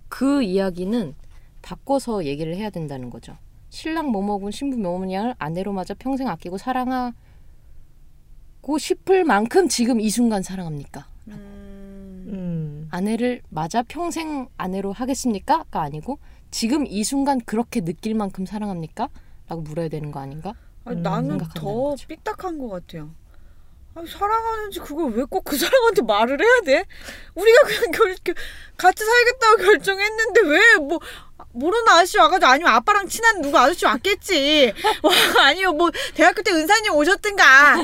[0.09, 1.17] 그 이야기는
[1.63, 3.37] 바꿔서 얘기를 해야 된다는 거죠.
[3.71, 7.13] 신랑 뭐뭐군 신부 뭐뭐냐를 아내로 맞아 평생 아끼고 사랑하고
[8.79, 11.07] 싶을 만큼 지금 이 순간 사랑합니까?
[11.27, 12.27] 음.
[12.29, 12.89] 음.
[12.93, 16.21] 아내를 맞아 평생 아내로 하겠습니까?가 아니고
[16.53, 19.09] 지금 이 순간 그렇게 느낄 만큼 사랑합니까?
[19.49, 20.55] 라고 물어야 되는 거 아닌가?
[20.85, 22.07] 아니, 음, 나는 더 거죠.
[22.09, 23.11] 삐딱한 것 같아요.
[23.95, 26.85] 아니, 사랑하는지 그걸 왜 꼭 그 사람한테 말을 해야 돼?
[27.35, 28.35] 우리가 그냥 결, 결-
[28.79, 30.99] 같이 살겠다고 결정했는데 왜 뭐
[31.55, 34.73] 모르는 아저씨 와가지고 아니면 아빠랑 친한 누구 아저씨 왔겠지.
[35.03, 35.13] 와,
[35.49, 37.77] 아니면 뭐 대학교 때 은사님 오셨든가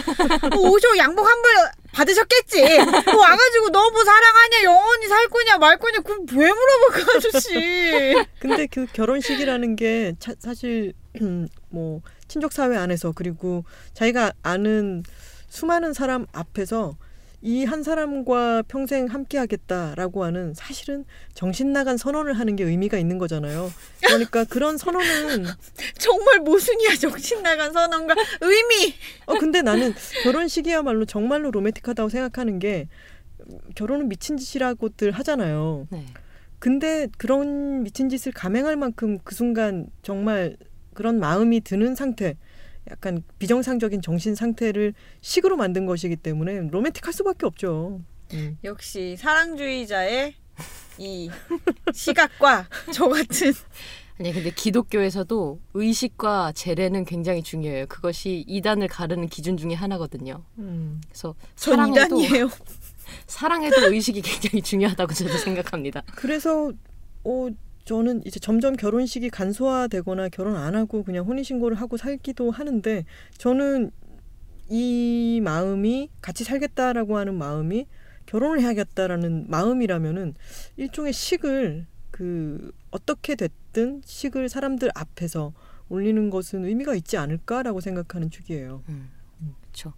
[0.55, 1.53] 뭐 오셔 양복 한 벌
[1.93, 2.63] 받으셨겠지.
[3.13, 8.15] 뭐 와가지고 너 뭐 사랑하냐 영원히 살 거냐 말 거냐 그럼 왜 물어봐 그 아저씨.
[8.41, 10.95] 근데 그 결혼식이라는 게 차- 사실
[11.71, 15.03] 뭐 친족 사회 안에서 그리고 자기가 아는
[15.49, 16.97] 수많은 사람 앞에서
[17.41, 21.05] 이 한 사람과 평생 함께 하겠다라고 하는 사실은
[21.35, 23.71] 정신 나간 선언을 하는 게 의미가 있는 거잖아요.
[24.01, 25.47] 그러니까 그런 선언은
[25.99, 28.93] 정말 모순이야 정신 나간 선언과 의미.
[29.27, 32.89] 어 근데 나는 결혼식이야말로 정말로 로맨틱하다고 생각하는 게
[33.77, 35.87] 결혼은 미친 짓이라고들 하잖아요.
[35.91, 36.07] 네.
[36.59, 40.57] 근데 그런 미친 짓을 감행할 만큼 그 순간 정말
[40.99, 42.35] 그런 마음이 드는 상태에
[42.91, 48.01] 약간 비정상적인 정신 상태를 식으로 만든 것이기 때문에 로맨틱할 수밖에 없죠.
[48.33, 48.59] 음.
[48.65, 50.35] 역시 사랑주의자의
[50.99, 51.31] 이
[51.95, 53.53] 시각과 저 같은
[54.19, 57.87] 아니 근데 기독교에서도 의식과 재래는 굉장히 중요해요.
[57.87, 60.43] 그것이 이단을 가르는 기준 중에 하나거든요.
[60.59, 61.01] 음.
[61.07, 61.37] 그래서
[61.93, 62.51] 이단이에요.
[63.29, 66.03] 사랑에도 의식이 굉장히 중요하다고 저도 생각합니다.
[66.17, 66.73] 그래서
[67.23, 67.49] 어
[67.89, 73.07] 저는 이제 점점 결혼식이 간소화되거나 결혼 안 하고 그냥 혼인 신고를 하고 살기도 하는데
[73.39, 73.91] 저는
[74.69, 77.87] 이 마음이 같이 살겠다라고 하는 마음이
[78.27, 80.35] 결혼을 해야겠다라는 마음이라면은
[80.77, 85.55] 일종의 식을 그 어떻게 됐든 식을 사람들 앞에서
[85.89, 88.83] 올리는 것은 의미가 있지 않을까라고 생각하는 축이에요.
[88.91, 89.09] 음,
[89.63, 89.95] 그렇죠.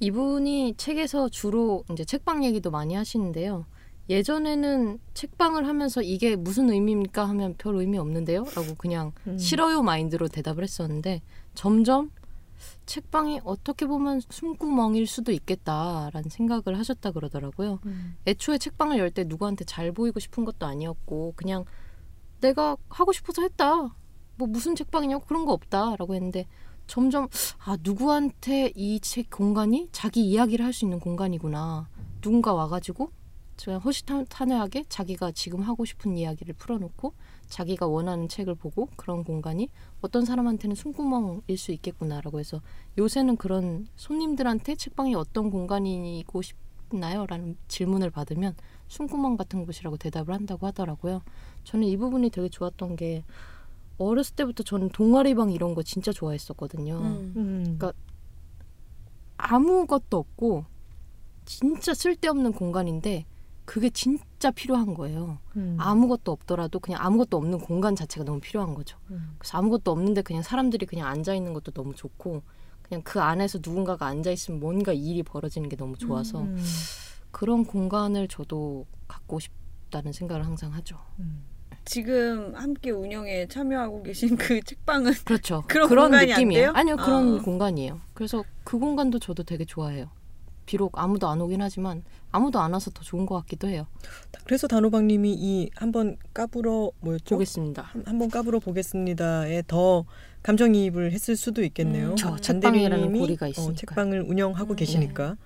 [0.00, 3.66] 이분이 책에서 주로 이제 책방 얘기도 많이 하시는데요.
[4.10, 8.44] 예전에는 책방을 하면서 이게 무슨 의미입니까 하면 별 의미 없는데요?
[8.56, 9.38] 라고 그냥 음.
[9.38, 11.22] 싫어요 마인드로 대답을 했었는데
[11.54, 12.10] 점점
[12.86, 17.78] 책방이 어떻게 보면 숨구멍일 수도 있겠다라는 생각을 하셨다 그러더라고요.
[17.86, 18.16] 음.
[18.26, 21.64] 애초에 책방을 열 때 누구한테 잘 보이고 싶은 것도 아니었고 그냥
[22.40, 23.94] 내가 하고 싶어서 했다.
[24.36, 26.46] 뭐 무슨 책방이냐고 그런 거 없다라고 했는데
[26.88, 27.28] 점점
[27.64, 31.88] 아 누구한테 이 책 공간이 자기 이야기를 할 수 있는 공간이구나.
[32.20, 33.10] 누군가 와가지고
[33.64, 37.12] 그냥 허시탄회하게 자기가 지금 하고 싶은 이야기를 풀어놓고
[37.48, 39.68] 자기가 원하는 책을 보고 그런 공간이
[40.00, 42.60] 어떤 사람한테는 숨구멍일 수 있겠구나라고 해서
[42.98, 47.26] 요새는 그런 손님들한테 책방이 어떤 공간이고 싶나요?
[47.26, 48.54] 라는 질문을 받으면
[48.88, 51.22] 숨구멍 같은 곳이라고 대답을 한다고 하더라고요.
[51.64, 53.24] 저는 이 부분이 되게 좋았던 게
[53.98, 56.98] 어렸을 때부터 저는 동아리방 이런 거 진짜 좋아했었거든요.
[56.98, 57.32] 음.
[57.36, 57.62] 음.
[57.62, 57.92] 그러니까
[59.36, 60.64] 아무것도 없고
[61.44, 63.26] 진짜 쓸데없는 공간인데
[63.70, 65.38] 그게 진짜 필요한 거예요.
[65.54, 65.76] 음.
[65.78, 68.98] 아무것도 없더라도 그냥 아무것도 없는 공간 자체가 너무 필요한 거죠.
[69.12, 69.36] 음.
[69.38, 72.42] 그래서 아무것도 없는데 그냥 사람들이 그냥 앉아 있는 것도 너무 좋고
[72.82, 76.60] 그냥 그 안에서 누군가가 앉아 있으면 뭔가 일이 벌어지는 게 너무 좋아서 음.
[77.30, 80.98] 그런 공간을 저도 갖고 싶다는 생각을 항상 하죠.
[81.20, 81.44] 음.
[81.84, 85.62] 지금 함께 운영에 참여하고 계신 그 책방은 그렇죠.
[85.70, 86.72] 그런 안 느낌이에요.
[86.74, 87.42] 아니요, 그런 아.
[87.42, 88.00] 공간이에요.
[88.14, 90.10] 그래서 그 공간도 저도 되게 좋아해요.
[90.70, 93.88] 비록 아무도 안 오긴 하지만 아무도 안 와서 더 좋은 것 같기도 해요.
[94.44, 97.34] 그래서 단호박님이 이 한번 까불어 뭐였죠?
[97.34, 97.82] 보겠습니다.
[97.82, 100.04] 한- 한번 까불어 보겠습니다에 더
[100.44, 102.10] 감정이입을 했을 수도 있겠네요.
[102.10, 103.74] 음, 저단 책방이라는 고리가 어, 있으니까요.
[103.74, 104.76] 책방을 운영하고 음.
[104.76, 105.36] 계시니까.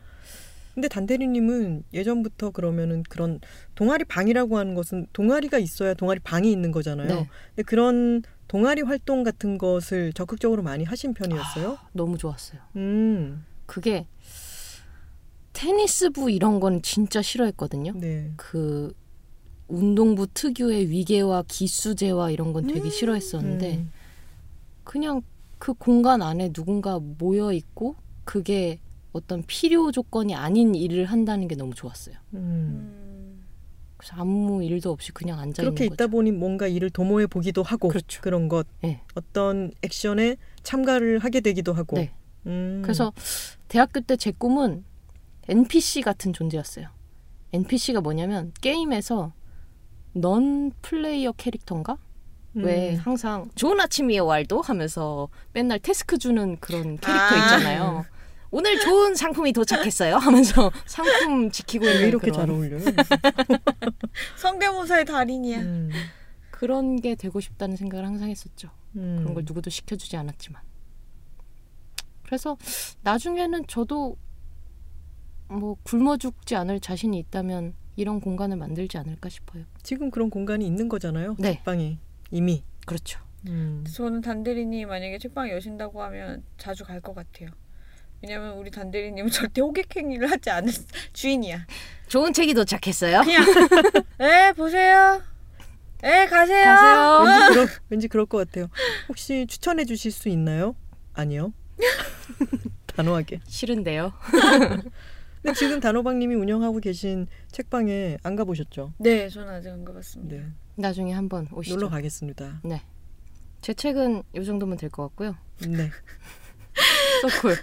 [0.75, 3.41] 근데 단대리님은 예전부터 그러면은 그런
[3.77, 7.09] 동아리 방이라고 하는 것은 동아리가 있어야 동아리 방이 있는 거잖아요.
[7.09, 7.29] 네.
[7.55, 11.79] 근데 그런 동아리 활동 같은 것을 적극적으로 많이 하신 편이었어요.
[11.93, 12.61] 너무 좋았어요.
[12.77, 14.07] 음, 그게
[15.55, 17.93] 테니스부 이런 건 진짜 싫어했거든요.
[17.97, 18.31] 네.
[18.37, 18.93] 그
[19.69, 23.91] 운동부 특유의 위계와 기수제와 이런 건 되게 싫어했었는데 음,
[24.85, 25.23] 그냥
[25.59, 28.79] 그 공간 안에 누군가 모여 있고 그게
[29.13, 32.17] 어떤 필요 조건이 아닌 일을 한다는 게 너무 좋았어요.
[32.35, 32.39] 음.
[32.39, 33.45] 음.
[33.97, 36.11] 그래서 아무 일도 없이 그냥 앉아 그렇게 있는 있다 거죠.
[36.17, 38.21] 보니 뭔가 일을 도모해 보기도 하고 그렇죠.
[38.29, 39.01] 런것 네.
[39.15, 41.97] 어떤 액션에 참가를 하게 되기도 하고.
[41.97, 42.13] 네.
[42.47, 42.83] 음.
[42.83, 43.13] 그래서
[43.69, 44.85] 대학교 때 제 꿈은
[45.49, 46.89] NPC 같은 존재였어요.
[47.53, 49.33] NPC가 뭐냐면 게임에서
[50.13, 51.99] 넌 플레이어 캐릭터인가?
[52.55, 52.97] 왜 음.
[52.99, 57.37] 항상 좋은 아침이에요 왈도 하면서 맨날 태스크 주는 그런 캐릭터 아.
[57.37, 58.05] 있잖아요.
[58.51, 62.85] 오늘 좋은 상품이 도착했어요 하면서 상품 지키고 있는 왜 이렇게 그런 잘 어울려요?
[64.39, 65.61] 성대모사의 달인이야.
[65.61, 65.91] 음.
[66.53, 68.71] 그런 게 되고 싶다는 생각을 항상 했었죠.
[68.95, 69.17] 음.
[69.19, 70.63] 그런 걸 누구도 시켜주지 않았지만.
[72.23, 72.57] 그래서
[73.03, 74.17] 나중에는 저도
[75.49, 79.65] 뭐 굶어 죽지 않을 자신이 있다면 이런 공간을 만들지 않을까 싶어요.
[79.83, 81.37] 지금 그런 공간이 있는 거잖아요.
[81.39, 81.55] 네.
[81.55, 81.99] 책방이
[82.31, 82.65] 이미.
[82.87, 83.21] 그렇죠.
[83.47, 83.85] 음.
[83.93, 87.51] 저는 단대리님 만약에 책방 여신다고 하면 자주 갈 것 같아요.
[88.23, 90.73] 왜냐면 우리 단대리님은 절대 호객행위를 하지 않을
[91.13, 91.67] 주인이야.
[92.09, 93.21] 좋은 책이 도착했어요.
[93.23, 93.45] 그냥
[94.21, 95.21] 에 보세요.
[96.03, 96.65] 에 가세요.
[96.65, 97.23] 가세요.
[97.27, 98.69] 왠지 그럴 왠지 그럴 것 같아요.
[99.09, 100.75] 혹시 추천해 주실 수 있나요?
[101.13, 101.53] 아니요.
[102.87, 103.41] 단호하게.
[103.47, 104.13] 싫은데요.
[105.45, 108.95] 근데 지금 단호박님이 운영하고 계신 책방에 안 가보셨죠?
[108.99, 110.37] 네, 저는 아직 안 가봤습니다.
[110.37, 110.47] 네.
[110.77, 111.77] 나중에 한번 오시죠.
[111.77, 112.63] 놀러 가겠습니다.
[113.61, 115.37] 제 책은 이 정도면 될 것 같고요.
[115.69, 115.91] 네.
[117.21, 117.57] 소쿨.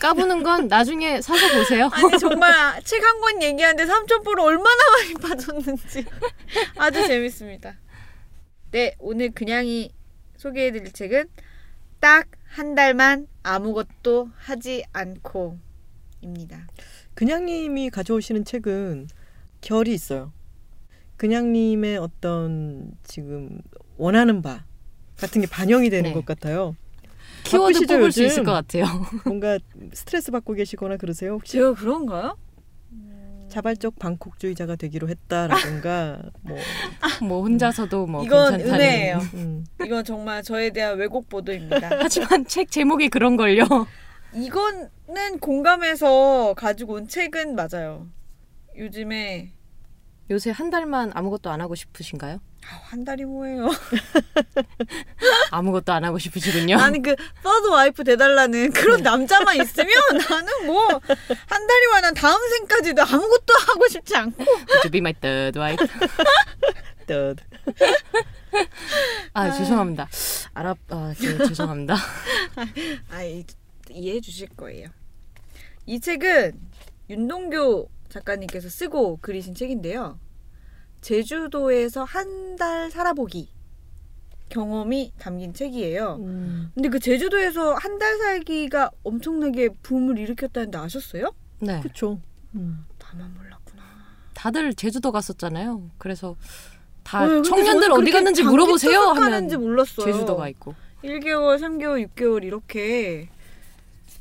[0.00, 1.90] 까부는 건 나중에 사서 보세요.
[1.92, 6.06] 아니 정말 책 한 권 얘기하는데 3,000%를 얼마나 많이 빠졌는지
[6.78, 7.76] 아주 재밌습니다.
[8.70, 9.90] 네, 오늘 그냥이
[10.38, 11.26] 소개해드릴 책은
[12.00, 16.66] 딱 한 달만 아무것도 하지 않고입니다.
[17.16, 19.08] 그냥님이 가져오시는 책은
[19.62, 20.32] 결이 있어요.
[21.16, 23.58] 그냥님의 어떤 지금
[23.96, 24.64] 원하는 바
[25.16, 26.14] 같은 게 반영이 되는 네.
[26.14, 26.76] 것 같아요.
[27.44, 28.32] 키워드 바쁘시죠, 뽑을 수 요즘?
[28.32, 28.84] 있을 것 같아요.
[29.24, 29.58] 뭔가
[29.94, 31.32] 스트레스 받고 계시거나 그러세요?
[31.32, 32.36] 혹시 제가 그런가요?
[33.48, 36.56] 자발적 방콕주의자가 되기로 했다라든가 뭐
[37.26, 38.74] 뭐 혼자서도 뭐 이건 괜찮다는.
[38.74, 39.18] 은혜예요.
[39.34, 39.64] 음.
[39.82, 41.88] 이건 정말 저에 대한 왜곡 보도입니다.
[41.98, 43.64] 하지만 책 제목이 그런 걸요.
[44.34, 48.06] 이거는 공감해서 가지고 온 책은 맞아요.
[48.76, 49.52] 요즘에
[50.30, 52.40] 요새 한 달만 아무것도 안 하고 싶으신가요?
[52.68, 53.68] 아, 한 달이 뭐예요?
[55.52, 56.76] 아무것도 안 하고 싶으시군요.
[56.76, 59.92] 나는 그 서드 와이프 돼달라는 그런 남자만 있으면
[60.28, 61.00] 나는 뭐
[61.46, 64.44] 한 달이면 난 다음 생까지도 아무것도 하고 싶지 않고
[64.82, 65.86] to be my third wife.
[67.06, 67.36] 뜻.
[69.32, 70.08] 아 죄송합니다.
[70.54, 71.94] 알아 아 네, 죄송합니다.
[73.10, 73.44] 아 이-
[73.96, 74.88] 이해해 주실 거예요.
[75.86, 76.52] 이 책은
[77.10, 80.18] 윤동교 작가님께서 쓰고 그리신 책인데요.
[81.00, 83.50] 제주도에서 한 달 살아보기
[84.48, 86.16] 경험이 담긴 책이에요.
[86.20, 86.70] 음.
[86.74, 91.32] 근데 그 제주도에서 한 달 살기가 엄청나게 붐을 일으켰다는데 아셨어요?
[91.58, 91.80] 네.
[91.80, 92.20] 그렇죠.
[92.54, 92.86] 음.
[92.98, 93.82] 나만 몰랐구나.
[94.32, 95.90] 다들 제주도 갔었잖아요.
[95.98, 96.34] 그래서
[97.02, 100.06] 다 왜, 근데 청년들 어디 갔는지 물어보세요 하면 몰랐어요.
[100.10, 100.74] 제주도가 있고.
[101.04, 103.28] 1개월, 3개월, 6개월 이렇게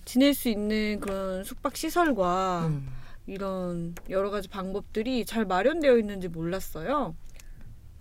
[0.06, 2.88] 지낼 수 있는 그런 숙박 시설과 음.
[3.28, 7.16] 이런 여러 가지 방법들이 잘 마련되어 있는지 몰랐어요.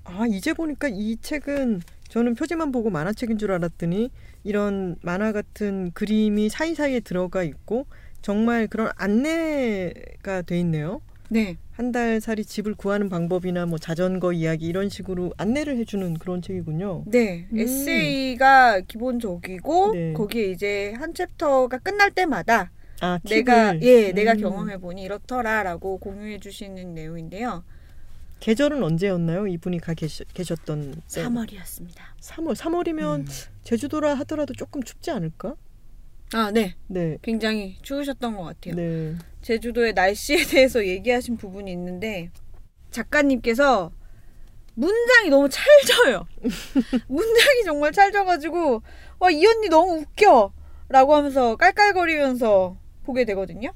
[0.05, 4.11] 아 이제 보니까 이 책은 저는 표지만 보고 만화책인 줄 알았더니
[4.45, 7.87] 이런 만화 같은 그림이 사이사이에 들어가 있고
[8.21, 11.01] 정말 그런 안내가 돼 있네요.
[11.31, 11.57] 네.
[11.77, 17.05] 한 달 살이 집을 구하는 방법이나 뭐 자전거 이야기 이런 식으로 안내를 해주는 그런 책이군요.
[17.07, 17.47] 네.
[17.53, 17.59] 음.
[17.59, 20.13] 에세이가 기본적이고 네.
[20.13, 23.81] 거기에 이제 한 챕터가 끝날 때마다 아 내가.
[23.81, 24.41] 예, 내가 음.
[24.41, 27.65] 경험해 보니 이렇더라라고 공유해 주시는 내용인데요.
[28.41, 29.47] 계절은 언제였나요?
[29.47, 31.23] 이분이 가 계셨, 계셨던 때.
[31.25, 31.97] 3월이었습니다.
[32.21, 32.55] 3월.
[32.55, 33.27] 3월이면 음.
[33.65, 35.55] 제주도라 하더라도 조금 춥지 않을까?
[36.33, 36.75] 아, 네.
[36.89, 37.19] 네.
[37.23, 38.75] 굉장히 추우셨던 것 같아요.
[38.75, 39.15] 네.
[39.43, 42.31] 제주도의 날씨에 대해서 얘기하신 부분이 있는데
[42.91, 43.93] 작가님께서
[44.75, 46.27] 문장이 너무 찰져요.
[47.07, 48.83] 문장이 정말 찰져가지고
[49.21, 53.73] 와 이 언니 너무 웃겨라고 하면서 깔깔거리면서 보게 되거든요.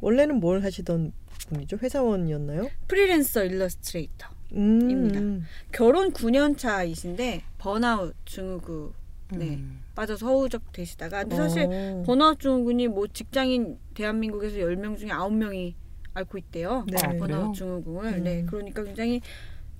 [0.00, 1.12] 원래는 뭘 하시던
[1.48, 1.78] 분이죠?
[1.82, 2.68] 회사원이었나요?
[2.88, 4.28] 프리랜서 일러스트레이터.
[4.54, 4.90] 음.
[4.90, 5.46] 입니다.
[5.72, 8.92] 결혼 9년 차이신데 번아웃 증후군
[9.32, 9.46] 네.
[9.56, 9.81] 음.
[9.94, 12.02] 빠져서 허우적 되시다가 근데 사실 어.
[12.06, 15.74] 번아웃 증후군이 뭐 직장인 대한민국에서 10명 중에 9명이
[16.14, 16.84] 앓고 있대요.
[16.88, 16.98] 네.
[17.02, 17.12] 아?
[17.18, 18.12] 번아웃 증후군을.
[18.14, 18.24] 음.
[18.24, 18.44] 네.
[18.46, 19.20] 그러니까 굉장히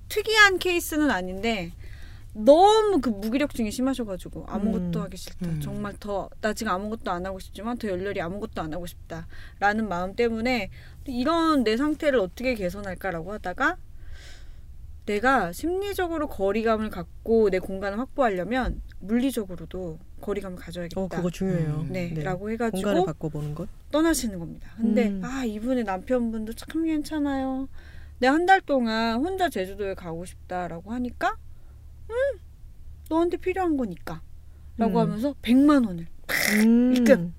[0.09, 1.71] 특이한 케이스는 아닌데
[2.35, 5.03] 너무 그 무기력증이 심하셔가지고 아무것도 음.
[5.03, 5.45] 하기 싫다.
[5.47, 5.59] 음.
[5.61, 10.15] 정말 더 나 지금 아무것도 안 하고 싶지만 더 열렬히 아무것도 안 하고 싶다라는 마음
[10.15, 10.69] 때문에
[11.05, 13.77] 이런 내 상태를 어떻게 개선할까라고 하다가
[15.05, 20.99] 내가 심리적으로 거리감을 갖고 내 공간을 확보하려면 물리적으로도 거리감을 가져야겠다.
[21.01, 21.85] 어, 그거 중요해요.
[21.87, 21.91] 음.
[21.91, 22.23] 네, 네.
[22.23, 23.67] 라고 해가지고 공간을 바꿔보는 것.
[23.91, 24.71] 떠나시는 겁니다.
[24.77, 25.21] 근데 음.
[25.23, 27.67] 아 이분의 남편분도 참 괜찮아요.
[28.19, 31.35] 내가 한 달 동안 혼자 제주도에 가고 싶다라고 하니까
[32.09, 32.39] 음
[33.09, 34.21] 너한테 필요한 거니까
[34.77, 35.07] 라고 음.
[35.07, 36.07] 하면서 100만 원을
[36.65, 36.93] 음.
[36.95, 37.33] 입금.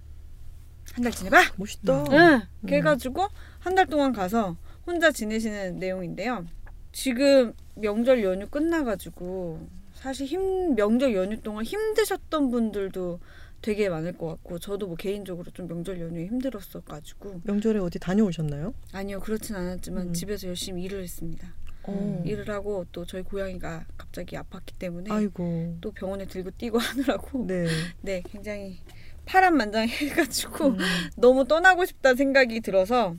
[0.92, 1.38] 한 달 지내봐.
[1.56, 2.04] 멋있다.
[2.12, 2.42] 응.
[2.66, 3.26] 그래가지고
[3.60, 6.44] 한 달 동안 가서 혼자 지내시는 내용인데요.
[6.92, 9.66] 지금 명절 연휴 끝나가지고
[10.04, 13.20] 사실 힘 명절 연휴 동안 힘드셨던 분들도
[13.62, 18.74] 되게 많을 것 같고 저도 뭐 개인적으로 좀 명절 연휴에 힘들었어 가지고 명절에 어디 다녀오셨나요?
[18.92, 20.12] 아니요 그렇진 않았지만 음.
[20.12, 21.54] 집에서 열심히 일을 했습니다.
[21.84, 22.22] 어.
[22.26, 25.78] 일을 하고 또 저희 고양이가 갑자기 아팠기 때문에 아이고.
[25.80, 27.66] 또 병원에 들고 뛰고 하느라고 네.
[28.02, 28.80] 네 굉장히
[29.24, 30.76] 파란만장해가지고 음.
[31.16, 33.16] 너무 떠나고 싶다는 생각이 들어서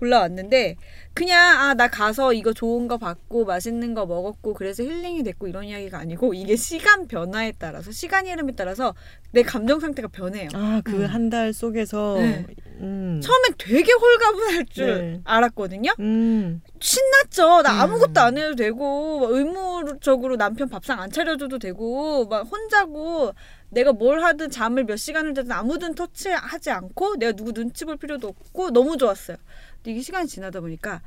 [0.00, 0.76] 골라왔는데
[1.14, 5.64] 그냥 아 나 가서 이거 좋은 거 받고 맛있는 거 먹었고 그래서 힐링이 됐고 이런
[5.64, 8.94] 이야기가 아니고 이게 시간 변화에 따라서 시간 흐름에 따라서
[9.30, 10.48] 내 감정 상태가 변해요.
[10.52, 11.06] 아, 그 음.
[11.06, 12.44] 한달 속에서 네.
[12.80, 13.20] 음.
[13.22, 15.20] 처음엔 되게 홀가분할 줄 네.
[15.24, 15.92] 알았거든요.
[16.00, 16.60] 음.
[16.80, 17.62] 신났죠.
[17.62, 17.80] 나 음.
[17.80, 23.32] 아무것도 안 해도 되고 막 의무적으로 남편 밥상 안 차려줘도 되고 막 혼자고
[23.70, 28.28] 내가 뭘 하든 잠을 몇 시간을 자든 아무든 터치하지 않고 내가 누구 눈치 볼 필요도
[28.28, 29.36] 없고 너무 좋았어요.
[29.82, 31.02] 근데 이게 시간이 지나다 보니까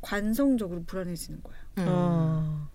[0.00, 1.58] 관성적으로 불안해지는 거예요.
[1.78, 1.84] 음.
[1.88, 2.68] 아,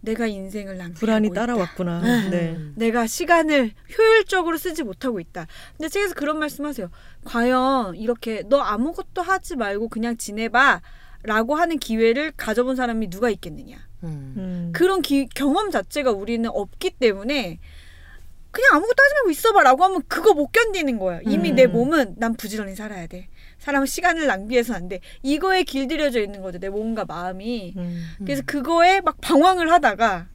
[0.00, 1.34] 내가 인생을 낭비하고 불안이 있다.
[1.46, 2.00] 따라왔구나.
[2.00, 2.30] 네.
[2.30, 2.58] 네.
[2.76, 5.46] 내가 시간을 효율적으로 쓰지 못하고 있다.
[5.76, 6.88] 근데 책에서 그런 말씀하세요.
[7.24, 10.80] 과연 이렇게 너 아무것도 하지 말고 그냥 지내봐.
[11.24, 13.76] 라고 하는 기회를 가져본 사람이 누가 있겠느냐.
[14.04, 14.34] 음.
[14.36, 14.70] 음.
[14.72, 17.58] 그런 기- 경험 자체가 우리는 없기 때문에
[18.50, 21.20] 그냥 아무것도 하지 말고 있어봐라고 하면 그거 못 견디는 거예요.
[21.26, 21.54] 이미 음.
[21.56, 23.28] 내 몸은 난 부지런히 살아야 돼.
[23.58, 25.00] 사람은 시간을 낭비해서는 안 돼.
[25.22, 26.58] 이거에 길들여져 있는 거죠.
[26.58, 27.74] 내 몸과 마음이.
[27.76, 28.06] 음.
[28.24, 30.28] 그래서 그거에 막 방황을 하다가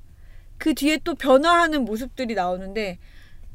[0.58, 3.00] 그 뒤에 또 변화하는 모습들이 나오는데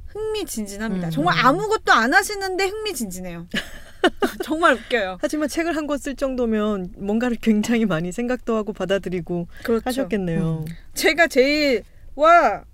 [0.09, 1.09] 흥미진진합니다.
[1.09, 1.11] 음.
[1.11, 3.47] 정말 아무것도 안 하시는데 흥미진진해요.
[4.43, 5.19] 정말 웃겨요.
[5.21, 9.83] 하지만 책을 한 권 쓸 정도면 뭔가를 굉장히 많이 생각도 하고 받아들이고 그렇죠.
[9.85, 10.65] 하셨겠네요.
[10.95, 11.83] 제가 제일
[12.15, 12.65] 와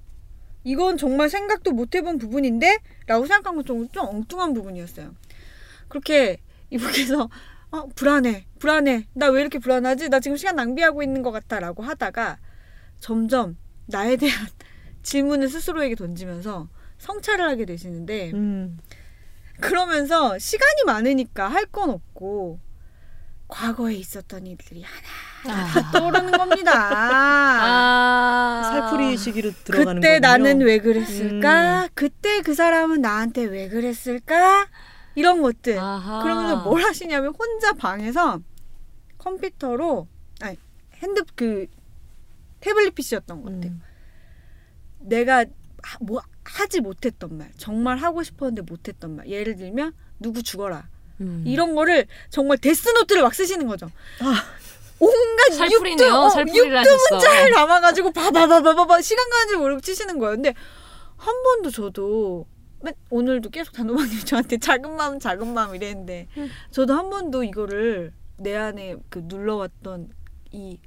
[0.65, 5.15] 이건 정말 생각도 못 해본 부분인데 라고 생각한 건 좀 좀 엉뚱한 부분이었어요.
[5.89, 6.39] 그렇게
[6.71, 7.29] 이분께서
[7.71, 11.83] 어, 불안해 불안해 나 왜 이렇게 불안하지 나 지금 시간 낭비하고 있는 것 같아 라고
[11.83, 12.39] 하다가
[13.01, 14.47] 점점 나에 대한
[15.03, 18.79] 질문을 스스로에게 던지면서 성찰을 하게 되시는데 음.
[19.61, 22.59] 그러면서 시간이 많으니까 할 건 없고
[23.49, 25.07] 과거에 있었던 일들이 하나
[25.49, 25.91] 아.
[25.93, 26.73] 떠오르는 겁니다.
[26.75, 28.63] 아.
[28.73, 30.21] 살풀이 시기로 들어가는 그때 거군요.
[30.29, 31.85] 나는 왜 그랬을까?
[31.85, 31.89] 음.
[31.95, 34.69] 그때 그 사람은 나한테 왜 그랬을까?
[35.15, 35.79] 이런 것들.
[35.79, 36.23] 아하.
[36.23, 38.41] 그러면서 뭘 하시냐면 혼자 방에서
[39.19, 40.09] 컴퓨터로
[40.41, 40.57] 아니
[40.97, 41.67] 핸드 그
[42.61, 43.73] 태블릿 PC였던 것 같아요.
[43.73, 43.83] 음.
[45.01, 45.45] 내가
[45.83, 49.29] 하- 뭐 하지 못했던 말, 정말 하고 싶었는데 못했던 말.
[49.29, 50.89] 예를 들면 누구 죽어라.
[51.21, 51.45] 음.
[51.47, 53.91] 이런 거를 정말 데스노트를 막 쓰시는 거죠.
[54.21, 54.43] 아.
[54.99, 56.09] 온갖 살풀이네요.
[56.09, 56.99] 육두, 어, 육두.
[57.11, 60.35] 문자를 담아가지고 바바바바바바 시간 가는 줄 모르고 치시는 거예요.
[60.37, 60.55] 근데
[61.17, 62.47] 한 번도 저도
[62.83, 66.51] 맨 오늘도 계속 단호박님 저한테 작은 마음 작은 마음 이랬는데 음.
[66.71, 70.11] 저도 한 번도 이거를 내 안에 그 눌러왔던
[70.53, 70.79] 이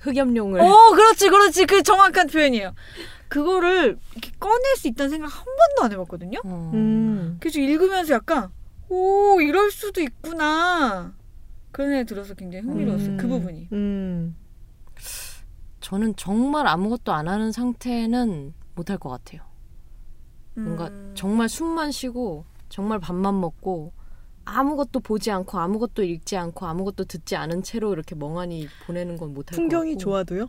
[0.00, 1.66] 흑염룡을 어, 그렇지, 그렇지.
[1.66, 2.74] 그 정확한 표현이에요.
[3.28, 6.40] 그거를 이렇게 꺼낼 수 있다는 생각 한 번도 안 해봤거든요.
[6.44, 6.70] 어.
[6.74, 7.38] 음.
[7.40, 8.50] 그래서 읽으면서 약간,
[8.88, 11.12] 오, 이럴 수도 있구나.
[11.76, 13.10] 그런 생각이 들어서 굉장히 흥미로웠어요.
[13.10, 13.16] 음.
[13.18, 13.68] 그 부분이.
[13.72, 14.34] 음.
[15.80, 19.42] 저는 정말 아무것도 안 하는 상태는 못할 것 같아요.
[20.54, 21.12] 뭔가 음.
[21.14, 23.92] 정말 숨만 쉬고 정말 밥만 먹고
[24.46, 29.54] 아무것도 보지 않고 아무것도 읽지 않고 아무것도 듣지 않은 채로 이렇게 멍하니 보내는 건 못할
[29.54, 30.48] 것 같고 풍경이 좋아도요?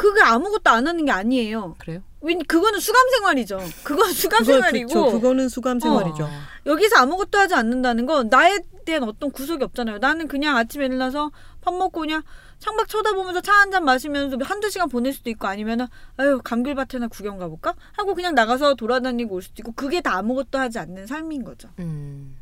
[0.00, 1.74] 그게 아무것도 안 하는 게 아니에요.
[1.78, 2.00] 그래요?
[2.22, 3.58] 왜 그거는 수감 생활이죠.
[3.84, 6.24] 그건 수감 그거 생활이고 그쵸, 그거는 수감 생활이죠.
[6.24, 6.28] 어.
[6.66, 9.98] 여기서 아무것도 하지 않는다는 건 나에 대한 어떤 구속이 없잖아요.
[9.98, 12.22] 나는 그냥 아침에 일어나서 밥 먹고 그냥
[12.58, 15.86] 창밖 쳐다보면서 차 한 잔 마시면서 한두 시간 보낼 수도 있고 아니면은
[16.16, 20.78] 아유 감귤밭에나 구경 가볼까 하고 그냥 나가서 돌아다니고 올 수도 있고 그게 다 아무것도 하지
[20.78, 21.68] 않는 삶인 거죠.
[21.78, 22.36] 음.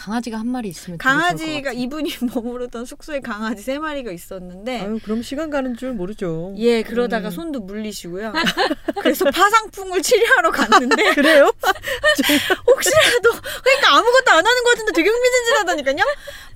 [0.00, 1.72] 강아지가 한 마리 있으면 강아지가.
[1.72, 6.54] 이분이 머무르던 숙소에 강아지 세 마리가 있었는데 아유 그럼 시간 가는 줄 모르죠.
[6.56, 7.30] 예 그러다가 음.
[7.30, 8.32] 손도 물리시고요.
[9.02, 11.52] 그래서 파상풍을 치료하러 갔는데 그래요?
[12.66, 13.30] 혹시라도
[13.62, 15.96] 그러니까 아무것도 안 하는 것 같은데 되게 흥미진진하다니까요.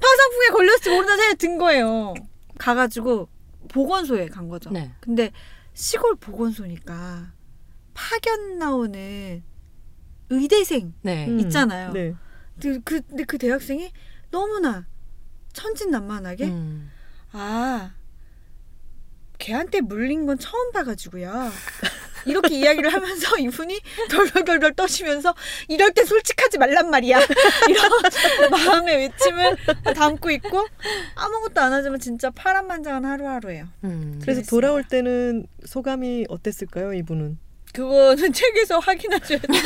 [0.01, 2.15] 파상풍에 걸렸을지 모른다는 생각이 든 거예요.
[2.59, 3.29] 가가지고
[3.69, 4.71] 보건소에 간 거죠.
[4.71, 4.91] 네.
[5.01, 5.33] 근데
[5.75, 7.33] 시골 보건소니까
[7.93, 9.43] 파견 나오는
[10.31, 11.27] 의대생 네.
[11.29, 11.41] 음.
[11.41, 11.93] 있잖아요.
[11.93, 12.15] 네.
[12.61, 13.93] 그, 그- 근데 그 대학생이
[14.31, 14.87] 너무나
[15.53, 16.91] 천진난만하게 음.
[17.33, 17.93] 아
[19.39, 21.51] 걔한테 물린 건 처음 봐가지고요.
[22.27, 23.79] 이렇게 이야기를 하면서 이분이
[24.11, 25.35] 덜덜덜덜 떠시면서
[25.69, 27.19] 이럴 때 솔직하지 말란 말이야.
[27.69, 29.57] 이런 마음의 외침을
[29.95, 30.67] 담고 있고
[31.17, 33.69] 아무것도 안 하지만 진짜 파란만장한 하루하루예요.
[33.85, 34.13] 음.
[34.23, 34.51] 그래서 그랬습니다.
[34.51, 37.39] 돌아올 때는 소감이 어땠을까요, 이분은?
[37.75, 39.63] 그거는 책에서 확인하셔야 돼요.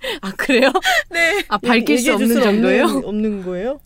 [0.22, 0.70] 아 그래요?
[1.10, 1.44] 네.
[1.48, 2.84] 아 밝힐 수 없는 수 정도예요?
[2.84, 3.80] 없는, 없는 거예요?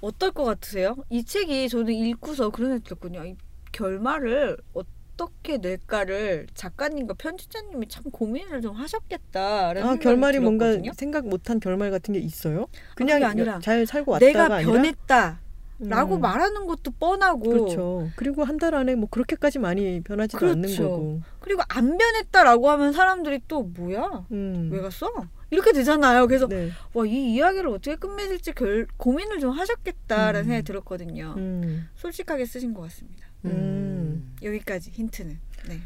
[0.00, 0.96] 어떨 것 같으세요?
[1.10, 3.24] 이 책이 저는 읽고서 그런 생각이 들었거든요.
[3.24, 3.36] 이
[3.72, 10.92] 결말을 어떻게 낼까를 작가님과 편집자님이 참 고민을 좀 하셨겠다라는 아 결말이 뭔가 들었거든요.
[10.96, 12.66] 생각 못한 결말 같은 게 있어요?
[12.94, 15.45] 그게 그냥 아니라 잘 살고 왔다가 내가 아니라 변했다라
[15.78, 16.20] 고 음.
[16.20, 18.08] 말하는 것도 뻔하고 그렇죠.
[18.16, 20.82] 그리고 한 달 안에 뭐 그렇게까지 많이 변하지도 않는 그렇죠.
[20.88, 21.20] 거고.
[21.40, 24.70] 그리고 안 변했다라고 하면 사람들이 또 뭐야 음.
[24.72, 25.10] 왜 갔어
[25.50, 26.26] 이렇게 되잖아요.
[26.26, 26.70] 그래서 네.
[26.94, 30.44] 와이 이야기를 어떻게 끝맺을지 결, 고민을 좀 하셨겠다라는 음.
[30.44, 31.34] 생각이 들었거든요.
[31.36, 31.88] 음.
[31.96, 33.26] 솔직하게 쓰신 것 같습니다.
[33.44, 34.34] 음.
[34.42, 35.80] 여기까지 힌트는 네.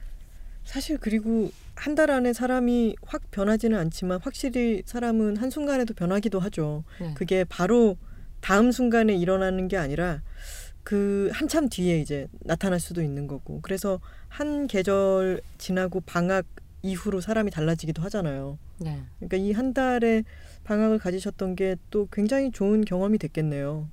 [0.64, 6.84] 사실 그리고 한 달 안에 사람이 확 변하지는 않지만 확실히 사람은 한 순간에도 변하기도 하죠.
[7.00, 7.12] 네.
[7.14, 7.96] 그게 바로
[8.40, 10.22] 다음 순간에 일어나는 게 아니라
[10.82, 13.60] 그 한참 뒤에 이제 나타날 수도 있는 거고.
[13.62, 16.46] 그래서 한 계절 지나고 방학
[16.82, 18.58] 이후로 사람이 달라지기도 하잖아요.
[18.78, 19.02] 네.
[19.18, 20.24] 그러니까 이 한 달의
[20.64, 23.88] 방학을 가지셨던 게 또 굉장히 좋은 경험이 됐겠네요.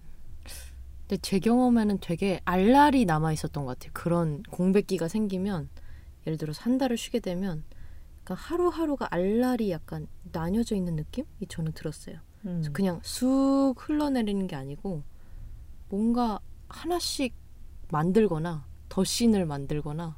[1.08, 3.91] 근데 제 경험에는 되게 알랄이 남아 있었던 것 같아요.
[3.93, 5.70] 그런 공백기가 생기면
[6.26, 7.64] 예를 들어서 한 달을 쉬게 되면
[8.24, 12.18] 그러니까 하루하루가 알랄이 약간 나뉘어져 있는 느낌이 저는 들었어요.
[12.48, 12.64] 음.
[12.74, 15.04] 그냥 쑥 흘러내리는 게 아니고
[15.89, 16.39] 뭔가
[16.70, 17.34] 하나씩
[17.91, 20.16] 만들거나 덧신을 만들거나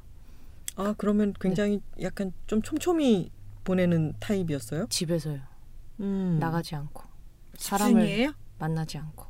[0.76, 3.30] 아 그러면 굉장히 약간 좀 촘촘히
[3.64, 4.86] 보내는 타입이었어요?
[4.88, 5.40] 집에서요.
[6.00, 6.38] 음.
[6.40, 7.04] 나가지 않고
[7.56, 8.32] 사람을 집순이에요?
[8.58, 9.26] 만나지 않고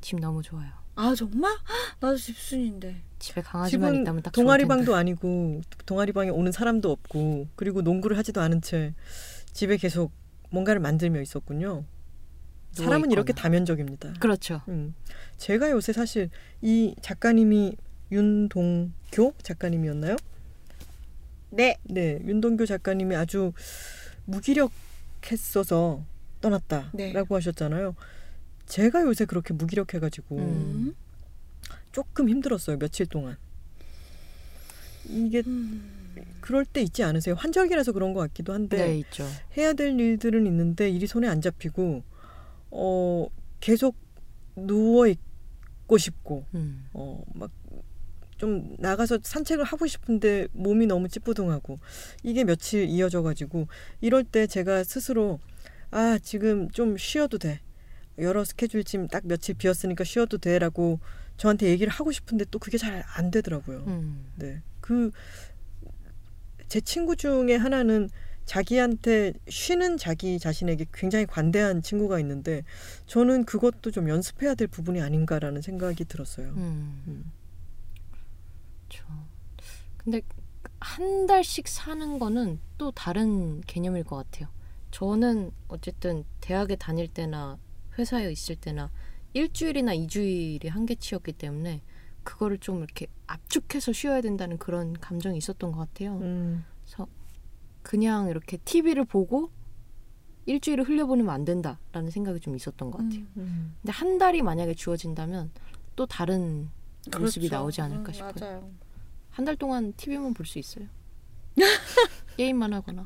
[0.00, 0.70] 집 너무 좋아요.
[0.96, 1.56] 아 정말?
[2.00, 3.02] 나도 집순인데.
[3.18, 4.98] 집에 강아지만 있다면 딱 좋을 동아리 방도 텐데.
[4.98, 8.94] 아니고 동아리 방에 오는 사람도 없고 그리고 농구를 하지도 않은 채
[9.52, 10.10] 집에 계속
[10.50, 11.84] 뭔가를 만들며 있었군요.
[12.72, 13.12] 사람은 누워있거나.
[13.12, 14.14] 이렇게 다면적입니다.
[14.20, 14.62] 그렇죠.
[14.68, 14.94] 음.
[15.38, 16.30] 제가 요새 사실
[16.62, 17.76] 이 작가님이
[18.12, 20.16] 윤동교 작가님이었나요?
[21.50, 21.76] 네.
[21.84, 23.52] 네, 윤동교 작가님이 아주
[24.24, 26.04] 무기력했어서
[26.40, 27.24] 떠났다라고 네.
[27.28, 27.94] 하셨잖아요.
[28.66, 30.94] 제가 요새 그렇게 무기력해가지고 음.
[31.92, 33.36] 조금 힘들었어요 며칠 동안.
[35.06, 36.00] 이게 음.
[36.40, 37.34] 그럴 때 있지 않으세요?
[37.34, 39.26] 환절기라서 그런 것 같기도 한데 네, 있죠.
[39.56, 42.02] 해야 될 일들은 있는데 일이 손에 안 잡히고
[42.70, 43.26] 어
[43.60, 43.96] 계속
[44.56, 46.86] 누워 있고 싶고 음.
[46.92, 47.50] 어막
[48.38, 51.78] 좀 나가서 산책을 하고 싶은데 몸이 너무 찌뿌둥하고
[52.22, 53.66] 이게 며칠 이어져 가지고
[54.00, 55.40] 이럴 때 제가 스스로
[55.90, 57.60] 아 지금 좀 쉬어도 돼
[58.18, 61.00] 여러 스케줄 지금 딱 며칠 비었으니까 쉬어도 돼라고
[61.36, 63.84] 저한테 얘기를 하고 싶은데 또 그게 잘 안 되더라고요.
[63.86, 64.26] 음.
[64.36, 64.62] 네.
[64.80, 65.10] 그
[66.70, 68.08] 제 친구 중에 하나는
[68.50, 72.64] 자기한테 쉬는 자기 자신에게 굉장히 관대한 친구가 있는데
[73.06, 76.48] 저는 그것도 좀 연습해야 될 부분이 아닌가라는 생각이 들었어요.
[76.48, 77.04] 음.
[77.06, 77.32] 음.
[78.88, 79.06] 그렇죠.
[79.98, 80.22] 근데
[80.80, 84.48] 한 달씩 사는 거는 또 다른 개념일 것 같아요.
[84.90, 87.56] 저는 어쨌든 대학에 다닐 때나
[87.98, 88.90] 회사에 있을 때나
[89.32, 91.82] 일주일이나 이주일이 한계치였기 때문에
[92.24, 96.16] 그거를 좀 이렇게 압축해서 쉬어야 된다는 그런 감정이 있었던 것 같아요.
[96.16, 97.06] 음, 그래서
[97.82, 99.50] 그냥 이렇게 TV를 보고
[100.46, 103.22] 일주일을 흘려보내면 안 된다라는 생각이 좀 있었던 것 같아요.
[103.36, 103.74] 음.
[103.80, 105.50] 근데 한 달이 만약에 주어진다면
[105.96, 106.70] 또 다른
[107.18, 107.56] 모습이 그렇죠.
[107.62, 108.70] 나오지 않을까 음, 싶어요.
[109.30, 110.86] 한 달 동안 TV만 볼 수 있어요.
[112.36, 113.04] 게임만 하거나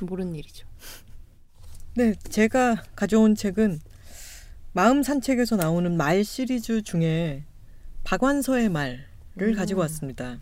[0.00, 0.66] 모르는 일이죠.
[1.94, 3.78] 네, 제가 가져온 책은
[4.72, 7.44] 마음 산책에서 나오는 말 시리즈 중에
[8.04, 9.04] 박완서의 말을
[9.40, 9.54] 음.
[9.54, 10.38] 가지고 왔습니다.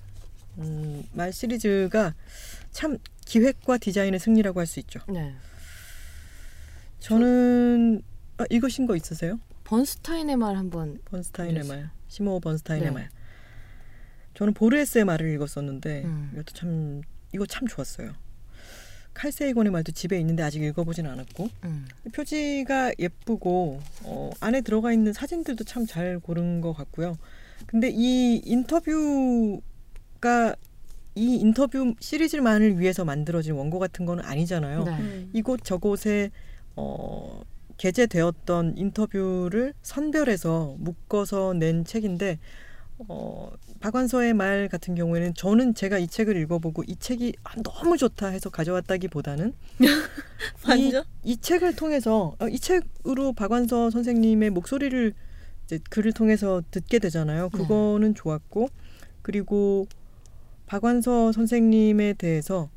[0.58, 2.14] 음, 말 시리즈가
[2.72, 5.00] 참 기획과 디자인의 승리라고 할 수 있죠.
[5.08, 5.34] 네.
[7.00, 8.02] 저는
[8.38, 9.38] 아, 읽으신 거 있으세요?
[9.64, 11.68] 번스타인의 말 한번 번스타인의 네.
[11.68, 12.90] 말, 시모 번스타인의 네.
[12.94, 13.08] 말.
[14.34, 16.30] 저는 보르헤스의 말을 읽었었는데 음.
[16.34, 17.02] 이것도 참
[17.32, 18.12] 이거 참 좋았어요.
[19.14, 21.86] 칼세이곤의 말도 집에 있는데 아직 읽어보진 않았고 음.
[22.14, 27.16] 표지가 예쁘고 어, 안에 들어가 있는 사진들도 참 잘 고른 것 같고요.
[27.66, 29.60] 근데 이 인터뷰가
[31.20, 34.84] 이 인터뷰 시리즈만을 위해서 만들어진 원고 같은 거는 아니잖아요.
[34.84, 34.90] 네.
[34.92, 35.30] 음.
[35.34, 36.30] 이곳 저곳에
[36.76, 37.42] 어,
[37.76, 42.38] 게재되었던 인터뷰를 선별해서 묶어서 낸 책인데
[43.08, 43.50] 어,
[43.80, 48.48] 박완서의 말 같은 경우에는 저는 제가 이 책을 읽어보고 이 책이 아, 너무 좋다 해서
[48.48, 49.52] 가져왔다기보다는
[50.78, 51.02] 이?
[51.22, 55.12] 이 책을 통해서 어, 이 책으로 박완서 선생님의 목소리를
[55.66, 57.50] 이제 글을 통해서 듣게 되잖아요.
[57.52, 57.58] 네.
[57.58, 58.70] 그거는 좋았고
[59.20, 59.86] 그리고
[60.70, 62.70] 박완서 선생님에 대해서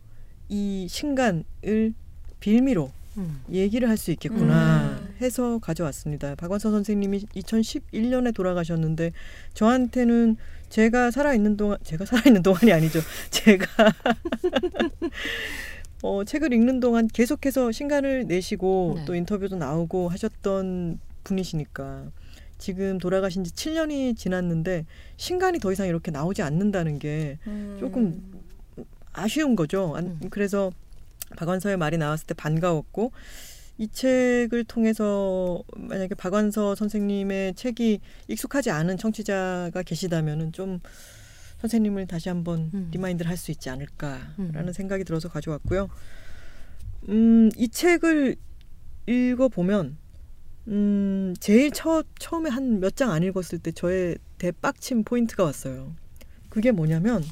[0.49, 1.93] 이 신간을
[2.39, 3.43] 빌미로 음.
[3.51, 5.15] 얘기를 할 수 있겠구나 음.
[5.21, 6.33] 해서 가져왔습니다.
[6.33, 9.11] 박완서 선생님이 2011년에 돌아가셨는데
[9.53, 10.37] 저한테는
[10.69, 12.99] 제가 살아 있는 동안 제가 살아 있는 동안이 아니죠.
[13.29, 13.67] 제가
[16.01, 19.05] 어, 책을 읽는 동안 계속해서 신간을 내시고 네.
[19.05, 22.07] 또 인터뷰도 나오고 하셨던 분이시니까
[22.63, 24.85] 지금 돌아가신 지 7년이 지났는데
[25.17, 27.75] 신간이 더 이상 이렇게 나오지 않는다는 게 음.
[27.77, 28.41] 조금
[29.11, 29.93] 아쉬운 거죠.
[29.97, 30.29] 안- 음.
[30.29, 30.71] 그래서
[31.35, 33.11] 박완서의 말이 나왔을 때 반가웠고
[33.79, 37.99] 이 책을 통해서 만약에 박완서 선생님의 책이
[38.29, 40.79] 익숙하지 않은 청취자가 계시다면은 좀
[41.59, 42.87] 선생님을 다시 한번 음.
[42.93, 44.71] remind를 할 수 있지 않을까라는 음.
[44.73, 45.89] 생각이 들어서 가져왔고요.
[47.09, 48.37] 음, 이 책을
[49.07, 49.97] 읽어 보면
[50.67, 55.93] 음, 제일 처, 처음에 한 몇 장 안 읽었을 때 저의 대빡침 포인트가 왔어요.
[56.49, 57.23] 그게 뭐냐면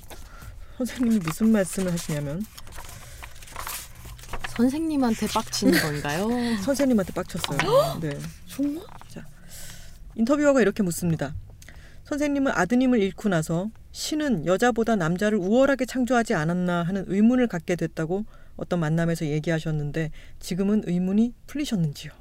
[0.78, 2.44] 선생님이 무슨 말씀을 하시냐면
[4.56, 6.28] 선생님한테 빡치는 건가요?
[6.64, 8.00] 선생님한테 빡쳤어요.
[8.02, 8.18] 네.
[8.48, 8.84] 정말?
[10.16, 11.34] 인터뷰어가 이렇게 묻습니다.
[12.04, 18.26] 선생님은 아드님을 잃고 나서 신은 여자보다 남자를 우월하게 창조하지 않았나 하는 의문을 갖게 됐다고
[18.58, 22.12] 어떤 만남에서 얘기하셨는데 지금은 의문이 풀리셨는지요?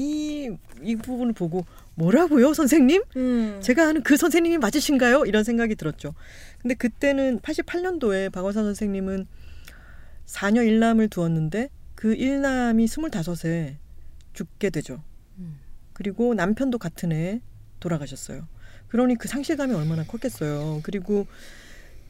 [0.00, 3.02] 이, 이 부분을 보고 뭐라고요, 선생님?
[3.16, 3.60] 음.
[3.62, 5.26] 제가 아는 그 선생님이 맞으신가요?
[5.26, 6.14] 이런 생각이 들었죠.
[6.62, 9.26] 근데 그때는 88년도에 박원산 선생님은
[10.24, 13.76] 사녀 일남을 두었는데 그 일남이 25세
[14.32, 15.02] 죽게 되죠.
[15.38, 15.58] 음.
[15.92, 17.42] 그리고 남편도 같은 해에
[17.80, 18.48] 돌아가셨어요.
[18.88, 20.80] 그러니 그 상실감이 얼마나 컸겠어요.
[20.82, 21.26] 그리고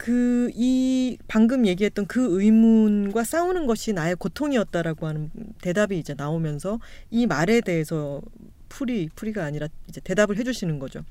[0.01, 5.29] 그 이 방금 얘기했던 그 의문과 싸우는 것이 나의 고통이었다라고 하는
[5.61, 6.79] 대답이 이제 나오면서
[7.11, 8.19] 이 말에 대해서
[8.67, 11.03] 풀이 풀이가 아니라 이제 대답을 해주시는 거죠.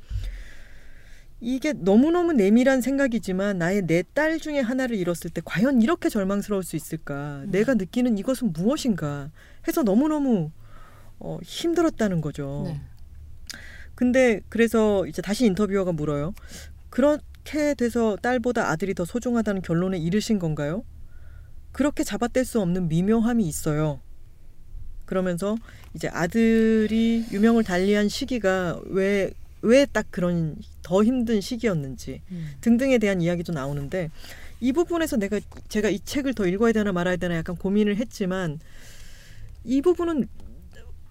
[1.41, 6.75] 이게 너무너무 내밀한 생각이지만 나의 내 딸 중에 하나를 잃었을 때 과연 이렇게 절망스러울 수
[6.75, 7.43] 있을까?
[7.45, 7.51] 음.
[7.53, 9.31] 내가 느끼는 이것은 무엇인가?
[9.69, 10.51] 해서 너무너무
[11.21, 12.65] 어, 힘들었다는 거죠.
[12.67, 12.81] 네.
[13.95, 16.35] 근데 그래서 이제 다시 인터뷰어가 물어요.
[16.91, 20.85] 그 렇게 돼서 딸보다 아들이 더 소중하다는 결론에 이르신 건가요?
[21.73, 24.01] 그렇게 잡아뗄 수 없는 미묘함이 있어요.
[25.07, 25.57] 그러면서
[25.95, 29.31] 이제 아들이 유명을 달리한 시기가 왜
[29.63, 32.49] 왜 딱 그런 더 힘든 시기였는지 음.
[32.63, 34.11] 등등에 대한 이야기도 나오는데
[34.61, 35.39] 이 부분에서 내가
[35.69, 38.59] 제가 이 책을 더 읽어야 되나 말아야 되나 약간 고민을 했지만
[39.65, 40.29] 이 부분은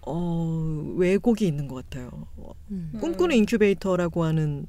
[0.02, 2.10] 어 왜곡이 있는 것 같아요.
[2.38, 2.92] 어, 음.
[3.00, 4.66] 꿈꾸는 인큐베이터라고 하는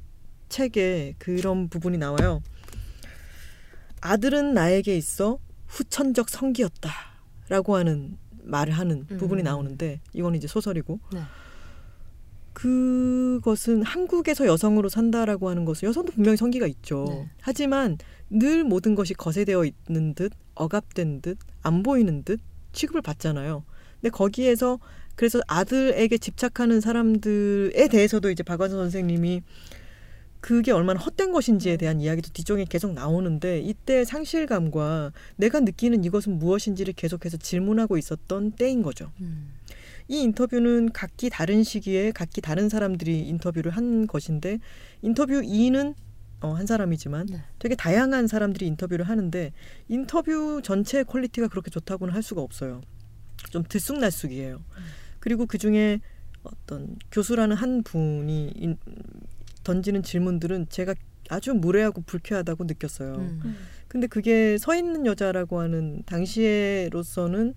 [0.52, 2.42] 책에 그런 부분이 나와요.
[4.02, 9.16] 아들은 나에게 있어 후천적 성기였다라고 하는 말을 하는 음.
[9.16, 11.20] 부분이 나오는데 이건 이제 소설이고 네.
[12.52, 17.06] 그것은 한국에서 여성으로 산다라고 하는 것은 여성도 분명히 성기가 있죠.
[17.08, 17.30] 네.
[17.40, 17.96] 하지만
[18.28, 22.40] 늘 모든 것이 거세되어 있는 듯 억압된 듯 안 보이는 듯
[22.72, 23.64] 취급을 받잖아요.
[24.00, 24.78] 근데 거기에서
[25.14, 29.42] 그래서 아들에게 집착하는 사람들에 대해서도 이제 박완서 선생님이
[30.42, 36.94] 그게 얼마나 헛된 것인지에 대한 이야기도 뒤쪽에 계속 나오는데 이때 상실감과 내가 느끼는 이것은 무엇인지를
[36.94, 39.12] 계속해서 질문하고 있었던 때인 거죠.
[39.20, 39.52] 음.
[40.08, 44.58] 이 인터뷰는 각기 다른 시기에 각기 다른 사람들이 인터뷰를 한 것인데
[45.00, 45.94] 인터뷰 2는
[46.40, 47.44] 어, 한 사람이지만 네.
[47.60, 49.52] 되게 다양한 사람들이 인터뷰를 하는데
[49.86, 52.80] 인터뷰 전체 quality가 그렇게 좋다고는 할 수가 없어요.
[53.50, 54.60] 좀 들쑥날쑥이에요.
[55.20, 56.00] 그리고 그 중에
[56.42, 58.76] 어떤 교수라는 한 분이 인-
[59.64, 60.94] 던지는 질문들은 제가
[61.28, 63.14] 아주 무례하고 불쾌하다고 느꼈어요.
[63.14, 63.56] 음.
[63.88, 67.54] 근데 그게 서 있는 여자라고 하는 당시에로서는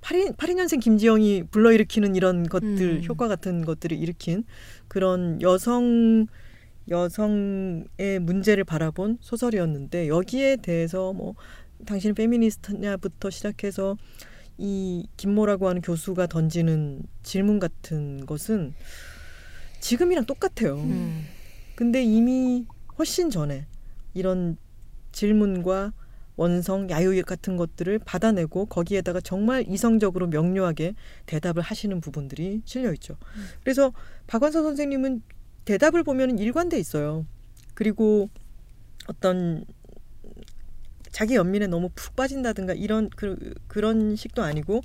[0.00, 3.04] 82, 82년생 김지영이 불러일으키는 이런 것들 음.
[3.08, 4.44] 효과 같은 것들을 일으킨
[4.88, 6.26] 그런 여성
[6.90, 11.34] 여성의 문제를 바라본 소설이었는데 여기에 대해서 뭐
[11.86, 13.96] 당신은 페미니스트냐부터 시작해서
[14.58, 18.74] 이 김모라고 하는 교수가 던지는 질문 같은 것은
[19.82, 20.76] 지금이랑 똑같아요.
[20.76, 21.26] 음.
[21.74, 22.66] 근데 이미
[22.98, 23.66] 훨씬 전에
[24.14, 24.56] 이런
[25.10, 25.92] 질문과
[26.36, 30.94] 원성, 야유 같은 것들을 받아내고 거기에다가 정말 이성적으로 명료하게
[31.26, 33.16] 대답을 하시는 부분들이 실려 있죠.
[33.62, 33.92] 그래서
[34.28, 35.22] 박완서 선생님은
[35.66, 37.26] 대답을 보면 일관돼 있어요.
[37.74, 38.30] 그리고
[39.08, 39.64] 어떤
[41.10, 44.80] 자기 연민에 너무 푹 빠진다든가 이런 그, 그런 식도 아니고 어,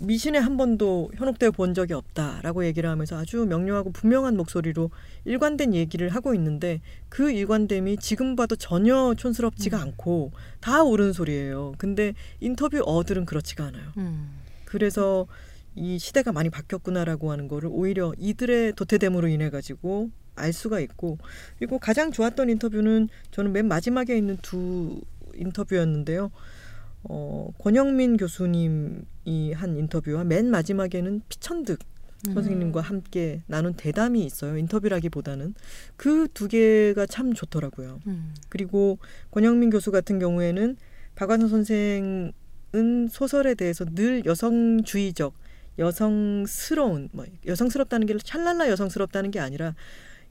[0.00, 4.90] 미신에 한 번도 현혹되어 본 적이 없다라고 얘기를 하면서 아주 명료하고 분명한 목소리로
[5.24, 11.74] 일관된 얘기를 하고 있는데 그 일관됨이 지금 봐도 전혀 촌스럽지가 않고 다 옳은 소리예요.
[11.78, 13.92] 근데 인터뷰 어들은 그렇지가 않아요.
[13.98, 14.30] 음.
[14.64, 15.26] 그래서
[15.74, 21.18] 이 시대가 많이 바뀌었구나라고 하는 거를 오히려 이들의 도태됨으로 인해 가지고 알 수가 있고
[21.58, 25.00] 그리고 가장 좋았던 인터뷰는 저는 맨 마지막에 있는 두
[25.34, 26.30] 인터뷰였는데요.
[27.08, 31.78] 어, 권영민 교수님이 한 인터뷰와 맨 마지막에는 피천득
[32.28, 32.34] 음.
[32.34, 34.56] 선생님과 함께 나눈 대담이 있어요.
[34.56, 35.54] 인터뷰라기보다는
[35.96, 38.00] 그 두 개가 참 좋더라고요.
[38.06, 38.34] 음.
[38.48, 38.98] 그리고
[39.30, 40.76] 권영민 교수 같은 경우에는
[41.14, 42.32] 박완서 선생은
[43.10, 45.34] 소설에 대해서 늘 여성주의적,
[45.78, 49.74] 여성스러운, 뭐 여성스럽다는 게 찰랄라 여성스럽다는 게 아니라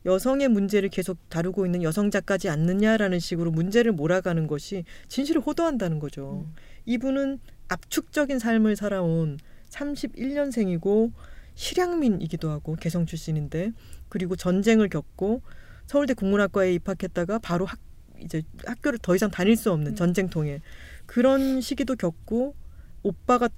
[0.06, 6.46] 여성의 문제를 계속 다루고 있는 여성 작가지 않느냐라는 식으로 문제를 몰아가는 것이 진실을 호도한다는 거죠.
[6.86, 9.40] 이분은 압축적인 삶을 살아온
[9.70, 11.12] 31년생이고
[11.56, 13.72] 실향민이기도 하고 개성 출신인데
[14.10, 15.42] 그리고 전쟁을 겪고
[15.88, 17.80] 서울대 국문학과에 입학했다가 바로 학
[18.20, 20.62] 이제 학교를 더 이상 다닐 수 없는 전쟁통에
[21.06, 22.56] 그런 시기도 겪고
[23.04, 23.50] 오빠가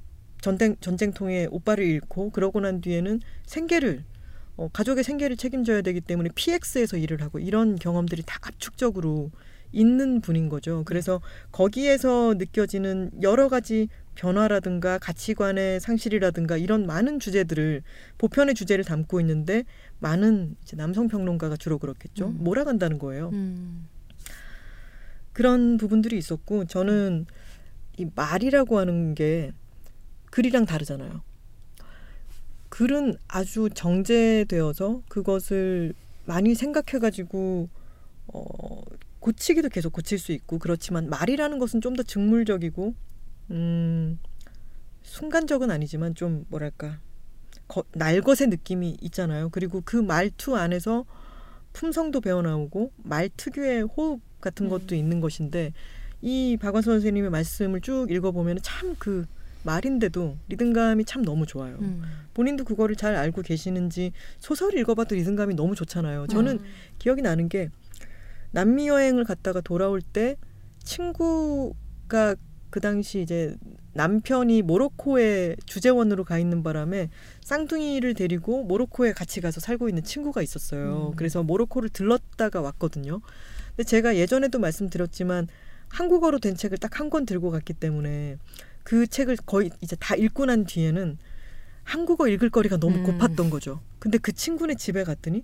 [0.42, 4.04] 전쟁 전쟁통에 오빠를 잃고 그러고 난 뒤에는 생계를
[4.58, 9.32] 어, 가족의 생계를 책임져야 되기 때문에 PX에서 일을 하고 이런 경험들이 다 압축적으로
[9.72, 10.84] 있는 분인 거죠.
[10.86, 17.84] 그래서 거기에서 느껴지는 여러 가지 변화라든가 가치관의 상실이라든가 이런 많은 주제들을
[18.18, 19.64] 보편의 주제를 담고 있는데
[20.00, 22.28] 많은 남성 평론가가 주로 그렇겠죠.
[22.28, 22.38] 음.
[22.40, 23.30] 몰아간다는 거예요.
[23.34, 23.88] 음.
[25.34, 27.28] 그런 부분들이 있었고 저는
[27.98, 29.52] 이 말이라고 하는 게
[30.32, 31.22] 글이랑 다르잖아요.
[32.78, 37.70] 글은 아주 정제되어서 그것을 많이 생각해가지고
[38.28, 38.82] 어,
[39.20, 42.94] 고치기도 계속 고칠 수 있고 그렇지만 말이라는 것은 좀더 즉물적이고
[43.50, 44.20] 음,
[45.02, 47.00] 순간적은 아니지만 좀 뭐랄까
[47.68, 49.50] 거, 날것의 느낌이 있잖아요.
[49.50, 51.06] 그리고 그 말투 안에서
[51.74, 55.74] 품성도 배어나오고 말 특유의 호흡 같은 것도 있는 것인데
[56.22, 59.26] 이 박완서 선생님의 말씀을 쭉 읽어보면 참 그
[59.72, 61.78] 말인데도 리듬감이 참 너무 좋아요.
[61.82, 62.02] 음.
[62.34, 66.28] 본인도 그거를 잘 알고 계시는지 소설 읽어봐도 리듬감이 너무 좋잖아요.
[66.28, 66.60] 저는
[67.00, 67.70] 기억이 나는 게
[68.52, 70.38] 남미 여행을 갔다가 돌아올 때
[70.84, 72.36] 친구가
[72.70, 73.56] 그 당시 이제
[73.94, 77.10] 남편이 모로코에 주재원으로 가 있는 바람에
[77.42, 81.10] 쌍둥이를 데리고 모로코에 같이 가서 살고 있는 친구가 있었어요.
[81.12, 81.16] 음.
[81.16, 83.22] 그래서 모로코를 들렀다가 왔거든요.
[83.76, 85.48] 근데 제가 예전에도 말씀드렸지만
[85.90, 88.38] 한국어로 된 책을 딱 한 권 들고 갔기 때문에
[88.88, 91.18] 그 책을 거의 이제 다 읽고 난 뒤에는
[91.84, 93.04] 한국어 읽을 거리가 너무 음.
[93.04, 93.82] 고팠던 거죠.
[94.00, 95.44] 근데 그 친구네 집에 갔더니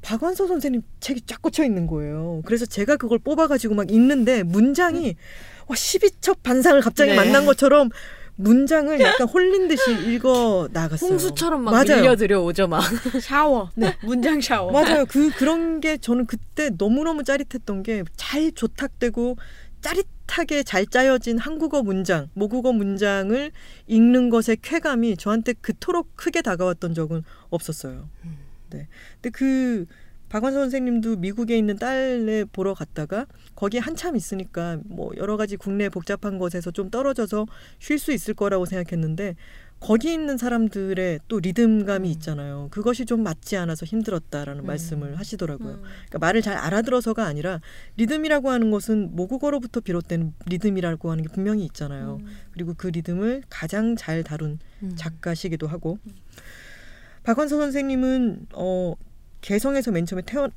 [0.00, 2.40] 박완서 선생님 책이 쫙 꽂혀 있는 거예요.
[2.46, 5.16] 그래서 제가 그걸 뽑아가지고 막 읽는데 문장이
[5.66, 7.16] 와 12첩 반상을 갑자기 네.
[7.16, 7.90] 만난 것처럼
[8.36, 11.10] 문장을 약간 홀린 듯이 읽어 나갔어요.
[11.10, 12.00] 홍수처럼 막 맞아요.
[12.00, 12.80] 밀려들여 오죠 막.
[13.20, 13.70] 샤워.
[14.02, 14.72] 문장 샤워.
[14.72, 15.04] 맞아요.
[15.04, 19.36] 그 그런 게 저는 그때 너무 너무 짜릿했던 게 잘 조탁되고
[19.80, 23.50] 짜릿하게 잘 짜여진 한국어 문장, 모국어 문장을
[23.86, 28.08] 읽는 것의 쾌감이 저한테 그토록 크게 다가왔던 적은 없었어요.
[28.70, 28.88] 네.
[29.14, 29.86] 근데 그
[30.28, 36.38] 박완서 선생님도 미국에 있는 딸네 보러 갔다가 거기에 한참 있으니까 뭐 여러 가지 국내 복잡한
[36.38, 37.46] 것에서 좀 떨어져서
[37.78, 39.36] 쉴 수 있을 거라고 생각했는데
[39.80, 42.68] 거기 있는 사람들의 또 리듬감이 있잖아요.
[42.70, 45.74] 그것이 좀 맞지 않아서 힘들었다라는 말씀을 하시더라고요.
[45.74, 45.82] 음.
[45.82, 47.60] 그러니까 말을 잘 알아들어서가 아니라
[47.96, 52.20] 리듬이라고 하는 것은 모국어로부터 비롯된 리듬이라고 하는 게 분명히 있잖아요.
[52.50, 54.92] 그리고 그 리듬을 가장 잘 다룬 음.
[54.96, 55.98] 작가시기도 하고
[57.22, 58.94] 박완서 선생님은 어
[59.42, 60.48] 개성에서 맨 처음에 태어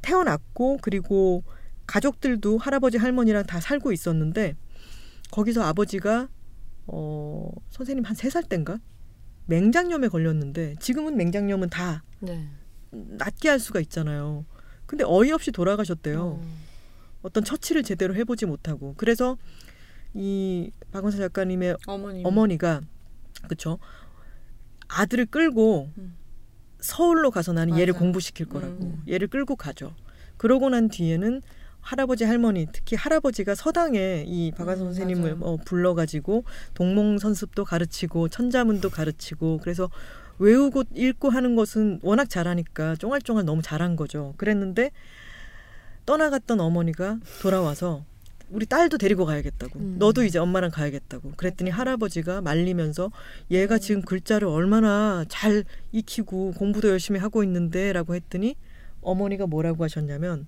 [0.00, 1.44] 태어났고 그리고
[1.86, 4.54] 가족들도 할아버지 할머니랑 다 살고 있었는데
[5.30, 6.28] 거기서 아버지가
[6.92, 8.78] 어 선생님 한 세 살 땐가
[9.46, 12.48] 맹장염에 걸렸는데 지금은 맹장염은 다 네.
[12.90, 14.44] 낫게 할 수가 있잖아요.
[14.86, 16.40] 근데 어이없이 돌아가셨대요.
[16.42, 16.54] 음.
[17.22, 19.36] 어떤 처치를 제대로 해보지 못하고 그래서
[20.14, 22.22] 이 박원서 작가님의 어머니.
[22.24, 22.80] 어머니가
[23.48, 23.78] 그쵸
[24.88, 26.16] 아들을 끌고 음.
[26.80, 27.98] 서울로 가서 나는 얘를 맞아.
[28.00, 29.02] 공부시킬 거라고 음.
[29.08, 29.94] 얘를 끌고 가죠.
[30.36, 31.42] 그러고 난 뒤에는
[31.80, 35.54] 할아버지 할머니 특히 할아버지가 서당에 이 박완서 음, 선생님을 맞아요.
[35.54, 39.90] 어, 불러가지고 동몽 선습도 가르치고 천자문도 가르치고 그래서
[40.38, 44.34] 외우고 읽고 하는 것은 워낙 잘하니까 쫑알쫑알 너무 잘한 거죠.
[44.36, 44.90] 그랬는데
[46.06, 48.04] 떠나갔던 어머니가 돌아와서
[48.50, 49.78] 우리 딸도 데리고 가야겠다고.
[49.78, 49.96] 음.
[49.98, 51.32] 너도 이제 엄마랑 가야겠다고.
[51.36, 53.12] 그랬더니 할아버지가 말리면서
[53.50, 58.56] 얘가 지금 글자를 얼마나 잘 익히고 공부도 열심히 하고 있는데라고 했더니
[59.02, 60.46] 어머니가 뭐라고 하셨냐면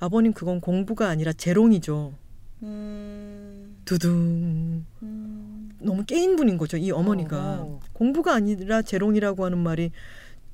[0.00, 2.14] 아버님 그건 공부가 아니라 재롱이죠.
[2.62, 3.76] 음.
[3.84, 4.84] 두둥.
[5.02, 5.70] 음.
[5.80, 6.76] 너무 깨인 분인 거죠.
[6.76, 7.80] 이 어머니가 어.
[7.92, 9.90] 공부가 아니라 재롱이라고 하는 말이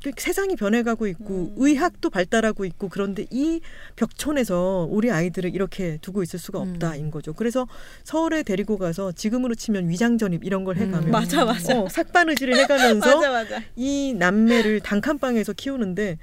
[0.05, 1.55] 그 세상이 변해가고 있고 음.
[1.57, 3.61] 의학도 발달하고 있고 그런데 이
[3.97, 6.73] 벽촌에서 우리 아이들을 이렇게 두고 있을 수가 음.
[6.75, 7.33] 없다인 거죠.
[7.33, 7.67] 그래서
[8.05, 11.11] 서울에 데리고 가서 지금으로 치면 위장 전입 이런 걸 해가면 음.
[11.11, 11.81] 맞아, 맞아.
[11.81, 13.63] 어, 삭바느질을 해가면서 맞아 맞아.
[13.77, 16.19] 이 남매를 단칸방에서 키우는데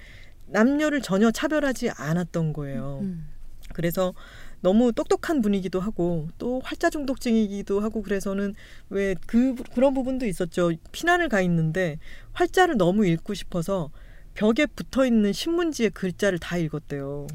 [0.51, 2.99] 남녀를 전혀 차별하지 않았던 거예요.
[3.01, 3.27] 음.
[3.73, 4.13] 그래서
[4.61, 8.53] 너무 똑똑한 분이기도 하고 또 활자 중독증이기도 하고 그래서는
[8.89, 10.71] 왜 그 그런 부분도 있었죠.
[10.91, 11.97] 피난을 가 있는데
[12.33, 13.89] 활자를 너무 읽고 싶어서
[14.35, 17.27] 벽에 붙어 있는 신문지의 글자를 다 읽었대요.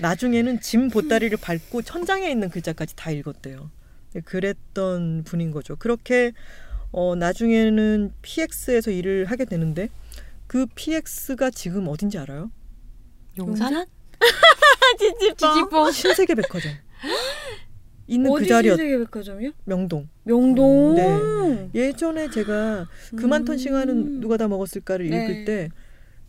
[0.00, 3.70] 나중에는 짐 보따리를 밟고 천장에 있는 글자까지 다 읽었대요.
[4.24, 5.76] 그랬던 분인 거죠.
[5.76, 6.32] 그렇게
[6.92, 9.88] 어 나중에는 PX에서 일을 하게 되는데
[10.52, 12.50] 그 PX가 지금 어딘지 알아요?
[13.38, 13.86] 용산?
[14.98, 15.34] 찌찌뽕.
[15.54, 15.90] 찌찌뽕.
[15.92, 16.72] 신세계 백화점.
[18.06, 19.52] 있는 그 어디 자리였 신세계 백화점이요?
[19.64, 20.10] 명동.
[20.24, 20.94] 명동.
[20.94, 21.70] 네.
[21.74, 22.86] 예전에 제가
[23.16, 23.58] 그만 턴 음.
[23.58, 25.24] 싱하는 누가 다 먹었을까를 네.
[25.24, 25.68] 읽을 때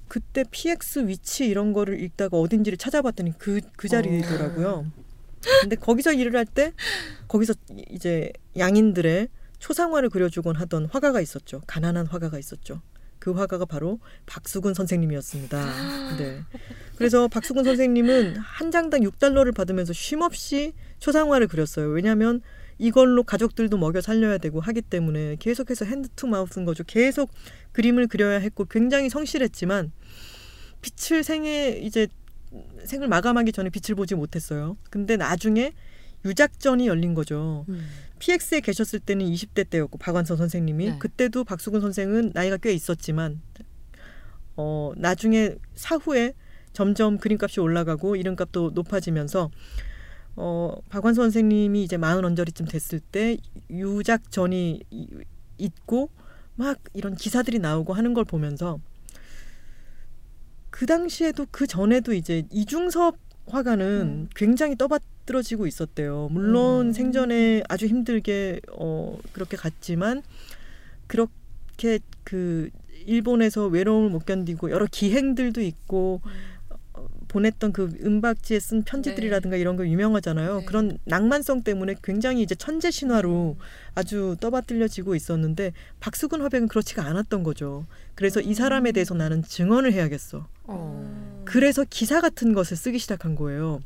[0.07, 4.85] 그때 PX 위치 이런 거를 읽다가 어딘지를 찾아봤더니 그그 자리더라고요.
[5.63, 6.71] 근데 거기서 일을 할 때
[7.27, 9.27] 거기서 이- 이제 양인들의
[9.59, 11.61] 초상화를 그려주곤 하던 화가가 있었죠.
[11.67, 12.81] 가난한 화가가 있었죠.
[13.23, 16.17] 그 화가가 바로 박수근 선생님이었습니다.
[16.17, 16.41] 네.
[16.97, 21.87] 그래서 박수근 선생님은 한 장당 6달러를 받으면서 쉼없이 초상화를 그렸어요.
[21.87, 22.41] 왜냐하면
[22.77, 26.83] 이걸로 가족들도 먹여 살려야 되고 하기 때문에 계속해서 hand to mouth인 거죠.
[26.83, 27.31] 계속
[27.71, 29.93] 그림을 그려야 했고 굉장히 성실했지만
[30.81, 32.09] 빛을 생에 이제
[32.83, 34.75] 생을 마감하기 전에 빛을 보지 못했어요.
[34.89, 35.71] 근데 나중에
[36.25, 37.65] 유작전이 열린 거죠.
[37.69, 37.87] 음.
[38.23, 40.97] PX에 계셨을 때는 20대 때였고 박완서 선생님이 네.
[40.97, 43.41] 그때도 박수근 선생은 나이가 꽤 있었지만
[44.55, 46.33] 어 나중에 사후에
[46.71, 49.51] 점점 그림값이 올라가고 이름값도 높아지면서
[50.37, 53.37] 어 박완서 선생님이 이제 마흔 언저리쯤 됐을 때
[53.69, 55.07] 유작전이 이-
[55.57, 56.09] 있고
[56.55, 58.79] 막 이런 기사들이 나오고 하는 걸 보면서
[60.69, 63.17] 그 당시에도 그 전에도 이제 이중섭
[63.47, 66.29] 화가는 굉장히 떠받 떠받들어지고 있었대요.
[66.31, 66.93] 물론 음.
[66.93, 70.21] 생전에 아주 힘들게 어 그렇게 갔지만
[71.07, 72.69] 그렇게 그
[73.05, 76.29] 일본에서 외로움을 못 견디고 여러 기행들도 있고 어,
[77.33, 80.59] 보냈던 그 은박지에 쓴 편지들이라든가 이런 거 유명하잖아요.
[80.59, 80.65] 네.
[80.65, 83.57] 그런 낭만성 때문에 굉장히 이제 천재 신화로
[83.95, 87.87] 아주 떠받들려지고 있었는데 박수근 화백은 그렇지가 않았던 거죠.
[88.13, 90.47] 그래서 이 사람에 대해서 나는 증언을 해야겠어.
[90.65, 91.43] 어.
[91.45, 93.79] 그래서 기사 같은 것을 쓰기 시작한 거예요.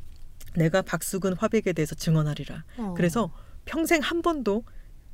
[0.56, 2.66] 내가 박수근 화백에 대해서 증언하리라.
[2.78, 2.94] 어.
[2.98, 3.32] 그래서
[3.64, 4.64] 평생 한 번도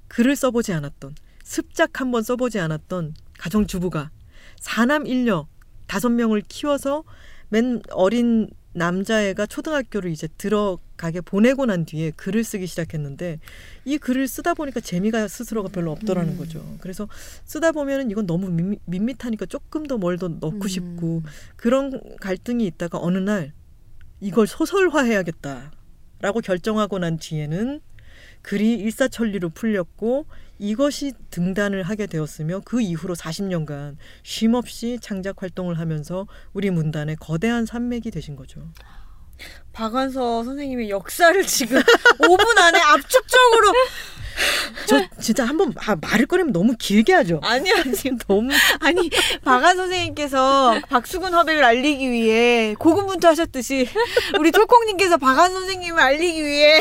[0.07, 4.09] 글을 써보지 않았던 습작 한 번 써보지 않았던 가정주부가
[4.59, 5.47] 사남 일녀
[5.87, 7.03] 다섯 명을 키워서
[7.53, 13.39] 맨 어린 남자애가 초등학교를 이제 들어가게 보내고 난 뒤에 글을 쓰기 시작했는데
[13.85, 16.37] 이 글을 쓰다 보니까 재미가 스스로가 별로 없더라는 음.
[16.39, 16.65] 거죠.
[16.81, 17.07] 그래서
[17.45, 20.67] 쓰다 보면은 이건 너무 밋, 밋밋하니까 조금 더 뭘 더 넣고 음.
[20.67, 21.21] 싶고
[21.55, 23.53] 그런 갈등이 있다가 어느 날
[24.19, 27.81] 이걸 소설화해야겠다라고 결정하고 난 뒤에는
[28.41, 30.25] 글이 일사천리로 풀렸고
[30.63, 37.65] 이것이 등단을 하게 되었으며 그 이후로 40년간 쉼 없이 창작 활동을 하면서 우리 문단의 거대한
[37.65, 38.61] 산맥이 되신 거죠.
[39.73, 41.81] 박완서 선생님의 역사를 지금
[42.17, 43.73] 5분 안에 압축적으로
[44.87, 47.41] 저 진짜 한번 아, 말을 꺼내면 너무 길게 하죠.
[47.43, 47.91] 아니 아니
[48.25, 48.49] 너무
[48.79, 49.09] 아니
[49.43, 53.89] 박한 선생님께서 박수근 화백을 알리기 위해 고군분투하셨듯이
[54.39, 56.79] 우리 톨콩님께서 박한 선생님을 알리기 위해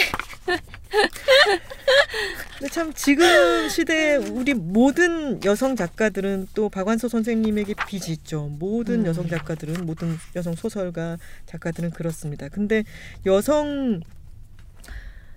[2.58, 8.48] 근데 참 지금 시대에 우리 모든 여성 작가들은 또 박완서 선생님에게 빚이 있죠.
[8.58, 9.06] 모든 음.
[9.06, 11.16] 여성 작가들은 모든 여성 소설가
[11.46, 12.48] 작가들은 그렇습니다.
[12.48, 12.84] 근데
[13.26, 14.00] 여성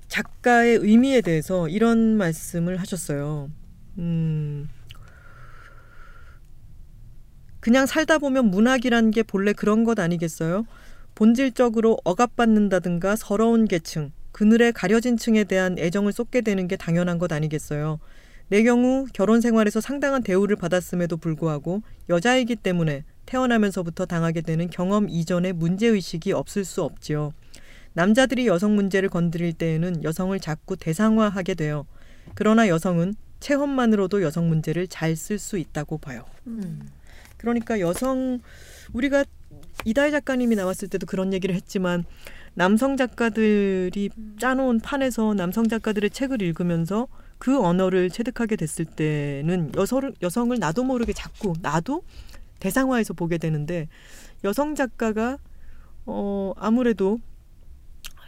[0.07, 3.49] 작가의 의미에 대해서 이런 말씀을 하셨어요.
[3.97, 4.69] 음.
[7.59, 10.67] 그냥 살다 보면 문학이란 게 본래 그런 것 아니겠어요?
[11.15, 18.01] 본질적으로 억압받는다든가 서러운 계층, 그늘에 가려진 층에 대한 애정을 쏟게 되는 게 당연한 것 아니겠어요?
[18.49, 25.53] 내 경우 결혼 생활에서 상당한 대우를 받았음에도 불구하고 여자이기 때문에 태어나면서부터 당하게 되는 경험 이전의
[25.53, 27.31] 문제의식이 없을 수 없지요.
[27.93, 31.87] 남자들이 여성 문제를 건드릴 때에는 여성을 자꾸 대상화하게 돼요.
[32.33, 36.25] 그러나 여성은 체험만으로도 여성 문제를 잘 쓸 수 있다고 봐요.
[36.45, 36.81] 음.
[37.37, 38.41] 그러니까 여성
[38.91, 39.23] 우리가
[39.85, 42.03] 이다혜 작가님이 나왔을 때도 그런 얘기를 했지만
[42.55, 50.57] 남성 작가들이 짜놓은 판에서 남성 작가들의 책을 읽으면서 그 언어를 체득하게 됐을 때는 여성을 여성을
[50.57, 52.03] 나도 모르게 자꾸 나도
[52.59, 53.89] 대상화해서 보게 되는데
[54.45, 55.37] 여성 작가가
[56.05, 57.19] 어 아무래도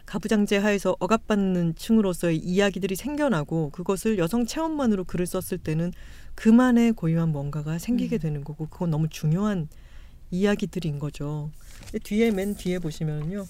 [0.04, 5.92] 가부장제 하에서 억압받는 층으로서의 이야기들이 생겨나고 그것을 여성 체험만으로 글을 썼을 때는
[6.34, 9.68] 그만의 고유한 뭔가가 생기게 되는 거고 그건 너무 중요한
[10.30, 11.50] 이야기들인 거죠.
[12.04, 13.46] 뒤에 맨 뒤에 보시면요.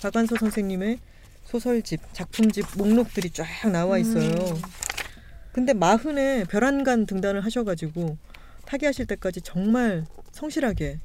[0.00, 0.98] 박완서 선생님의
[1.44, 4.32] 소설집, 작품집 목록들이 쫙 나와 있어요.
[5.52, 8.16] 근데 마흔에 별안간 등단을 하셔가지고
[8.66, 11.00] 타계하실 때까지 정말 성실하게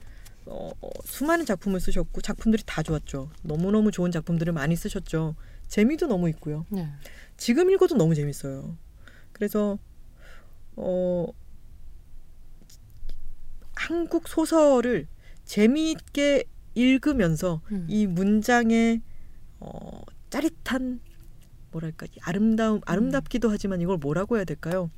[0.46, 3.32] 어, 어, 수많은 작품을 쓰셨고 작품들이 다 좋았죠.
[3.42, 5.36] 너무너무 좋은 작품들을 많이 쓰셨죠.
[5.68, 6.66] 재미도 너무 있고요.
[6.70, 6.88] 네.
[7.38, 8.78] 지금 읽어도 너무 재밌어요.
[9.34, 9.80] 그래서
[10.76, 11.28] 어
[13.76, 15.08] 한국 소설을
[15.46, 16.44] 재미있게
[16.76, 17.88] 읽으면서 음.
[17.90, 19.02] 이 문장의
[19.60, 21.00] 어 짜릿한
[21.72, 24.92] 뭐랄까 이 아름다움 아름답기도 하지만 이걸 뭐라고 해야 될까요?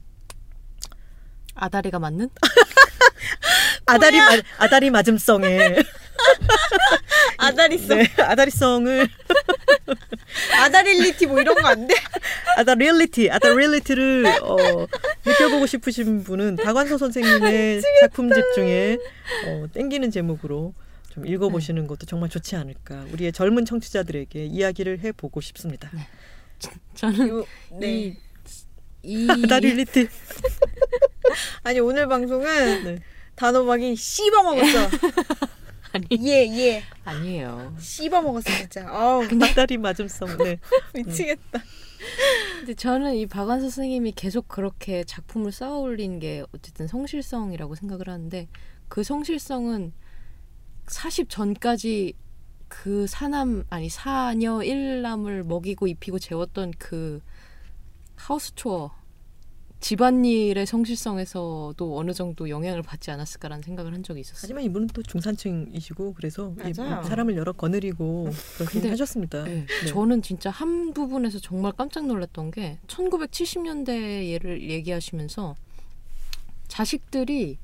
[1.55, 2.29] 아다리가 맞는?
[3.85, 4.25] 아다리 마,
[4.57, 5.77] 아다리 맞음성에
[7.37, 9.07] 아다리성 네, 아다리성을
[10.59, 11.95] 아다릴리티 뭐 이런 거 안 돼?
[12.57, 14.57] 아다 리얼리티, 아다 리얼리티를 어,
[15.25, 18.97] 느껴보고 싶으신 분은 박완서 선생님의 작품집 중에
[19.45, 20.73] 어, 땡기는 제목으로
[21.17, 23.05] 좀 읽어보시는 것도 정말 좋지 않을까.
[23.11, 25.89] 우리의 젊은 청취자들에게 이야기를 해보고 싶습니다.
[26.93, 27.45] 저는 요-
[27.79, 27.89] 네.
[27.97, 28.15] 이,
[29.01, 29.25] 이
[29.61, 30.07] 리얼리티.
[31.63, 32.99] 아니 오늘 방송은 네.
[33.35, 34.89] 단호박이 씹어 먹었어.
[35.93, 36.83] 아니 예 예.
[37.03, 37.75] 아니에요.
[37.79, 38.87] 씹어 먹었어 진짜.
[38.87, 40.37] 아우 아다리 맞음성.
[40.37, 40.59] 네.
[40.93, 41.63] 미치겠다.
[42.59, 48.47] 근데 저는 이 박완서 선생님이 계속 그렇게 작품을 쌓아 올린 게 어쨌든 성실성이라고 생각을 하는데
[48.87, 49.93] 그 성실성은
[50.87, 52.13] 40 전까지
[52.67, 57.21] 그 사남 아니 사녀 일남을 먹이고 입히고 재웠던 그
[58.15, 58.91] 하우스 초어
[59.79, 64.39] 집안일의 성실성에서도 어느 정도 영향을 받지 않았을까라는 생각을 한 적이 있었어요.
[64.41, 67.03] 하지만 이분은 또 중산층이시고 그래서 이 맞아요.
[67.03, 69.43] 사람을 여러 거느리고 그렇게 하셨습니다.
[69.43, 69.65] 네.
[69.67, 69.87] 네.
[69.87, 75.55] 저는 진짜 한 부분에서 정말 깜짝 놀랐던 게 1970년대 예를 얘기하시면서
[76.67, 77.59] 자식들이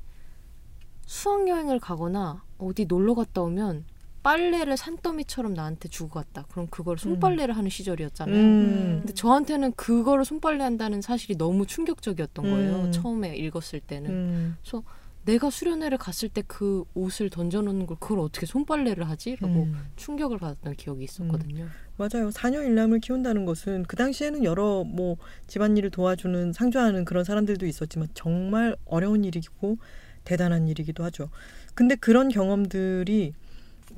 [1.06, 3.84] 수학여행을 가거나 어디 놀러 갔다 오면
[4.22, 6.46] 빨래를 산더미처럼 나한테 주고 갔다.
[6.50, 8.34] 그럼 그걸 손빨래를 하는 시절이었잖아요.
[8.34, 8.96] 음.
[9.00, 12.76] 근데 저한테는 그거를 손빨래 한다는 사실이 너무 충격적이었던 거예요.
[12.84, 12.92] 음.
[12.92, 14.10] 처음에 읽었을 때는.
[14.10, 14.56] 음.
[14.62, 14.82] 그래서
[15.26, 19.36] 내가 수련회를 갔을 때 그 옷을 던져놓는 걸 그걸 어떻게 손빨래를 하지?
[19.40, 19.74] 라고 음.
[19.96, 21.66] 충격을 받았던 기억이 있었거든요.
[21.96, 22.30] 맞아요.
[22.30, 28.74] 사녀 일남을 키운다는 것은 그 당시에는 여러 뭐 집안일을 도와주는 상주하는 그런 사람들도 있었지만 정말
[28.86, 29.76] 어려운 일이고
[30.24, 31.30] 대단한 일이기도 하죠.
[31.74, 33.32] 근데 그런 경험들이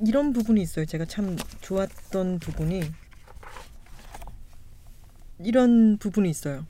[0.05, 0.85] 이런 부분이 있어요.
[0.85, 2.81] 제가 참 좋았던 부분이
[5.39, 6.65] 이런 부분이 있어요.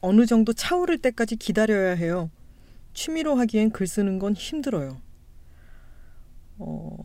[0.00, 2.30] 어느 정도 차오를 때까지 기다려야 해요.
[2.94, 5.00] 취미로 하기엔 글 쓰는 건 힘들어요.
[6.58, 6.96] 어,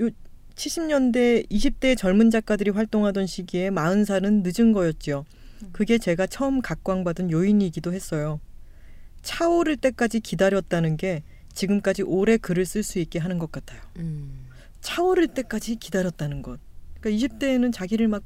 [0.00, 0.10] 요
[0.54, 5.24] 70년대 20대 젊은 작가들이 활동하던 시기에 40살은 늦은 거였지요.
[5.72, 8.40] 그게 제가 처음 각광받은 요인이기도 했어요.
[9.22, 11.22] 차오를 때까지 기다렸다는 게
[11.54, 13.80] 지금까지 오래 글을 쓸 수 있게 하는 것 같아요.
[13.98, 14.46] 음.
[14.80, 16.60] 차오를 때까지 기다렸다는 것.
[17.00, 18.22] 그러니까 20대에는 자기를 막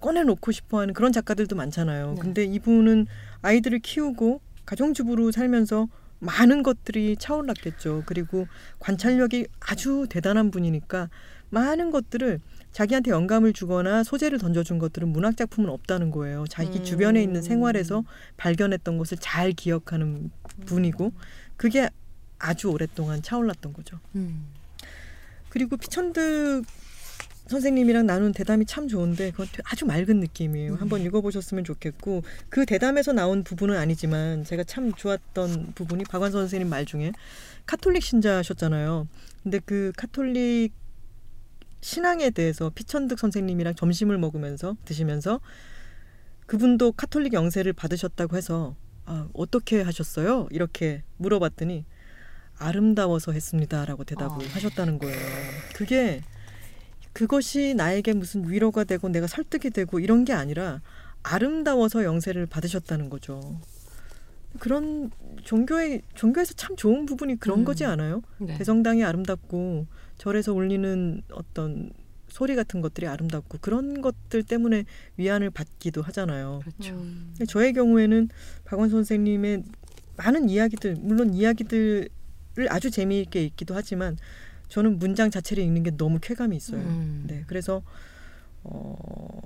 [0.00, 2.14] 꺼내놓고 싶어하는 그런 작가들도 많잖아요.
[2.14, 2.20] 네.
[2.20, 3.06] 근데 이분은
[3.42, 5.88] 아이들을 키우고 가정주부로 살면서
[6.18, 8.04] 많은 것들이 차올랐겠죠.
[8.06, 8.46] 그리고
[8.78, 11.08] 관찰력이 아주 대단한 분이니까
[11.50, 12.40] 많은 것들을
[12.72, 16.46] 자기한테 영감을 주거나 소재를 던져준 것들은 문학 작품은 없다는 거예요.
[16.48, 16.84] 자기 음.
[16.84, 18.04] 주변에 있는 생활에서
[18.38, 20.30] 발견했던 것을 잘 기억하는
[20.66, 21.12] 분이고
[21.56, 21.88] 그게
[22.38, 23.98] 아주 오랫동안 차올랐던 거죠.
[24.16, 24.46] 음.
[25.48, 26.64] 그리고 피천득
[27.46, 30.76] 선생님이랑 나눈 대담이 참 좋은데 그건 아주 맑은 느낌이에요.
[30.76, 36.86] 한번 읽어보셨으면 좋겠고 그 대담에서 나온 부분은 아니지만 제가 참 좋았던 부분이 박완서 선생님 말
[36.86, 37.12] 중에
[37.66, 39.06] 카톨릭 신자셨잖아요.
[39.42, 40.72] 근데 그 카톨릭
[41.82, 45.40] 신앙에 대해서 피천득 선생님이랑 점심을 먹으면서 드시면서
[46.46, 50.46] 그분도 카톨릭 영세를 받으셨다고 해서 아, 어떻게 하셨어요?
[50.50, 51.84] 이렇게 물어봤더니
[52.56, 54.48] 아름다워서 했습니다라고 대답을 아.
[54.54, 55.16] 하셨다는 거예요.
[55.74, 56.22] 그게
[57.12, 60.80] 그것이 나에게 무슨 위로가 되고 내가 설득이 되고 이런 게 아니라
[61.24, 63.60] 아름다워서 영세를 받으셨다는 거죠.
[64.58, 65.10] 그런
[65.42, 67.64] 종교의 종교에서 참 좋은 부분이 그런 음.
[67.64, 68.22] 거지 않아요?
[68.38, 68.56] 네.
[68.56, 69.86] 대성당이 아름답고
[70.22, 71.90] 절에서 울리는 어떤
[72.28, 74.84] 소리 같은 것들이 아름답고 그런 것들 때문에
[75.16, 76.60] 위안을 받기도 하잖아요.
[76.62, 76.94] 그렇죠.
[76.94, 77.34] 음.
[77.48, 78.28] 저의 경우에는
[78.64, 79.64] 박원 선생님의
[80.16, 82.08] 많은 이야기들 물론 이야기들을
[82.68, 84.16] 아주 재미있게 읽기도 하지만
[84.68, 86.82] 저는 문장 자체를 읽는 게 너무 쾌감이 있어요.
[86.82, 87.24] 음.
[87.26, 87.82] 네, 그래서
[88.62, 89.36] 어,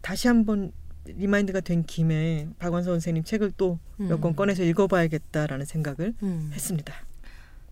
[0.00, 0.70] 다시 한번
[1.06, 4.36] remind가 된 김에 박완서 선생님 책을 또 몇권 음.
[4.36, 6.50] 꺼내서 읽어봐야겠다라는 생각을 음.
[6.52, 7.07] 했습니다.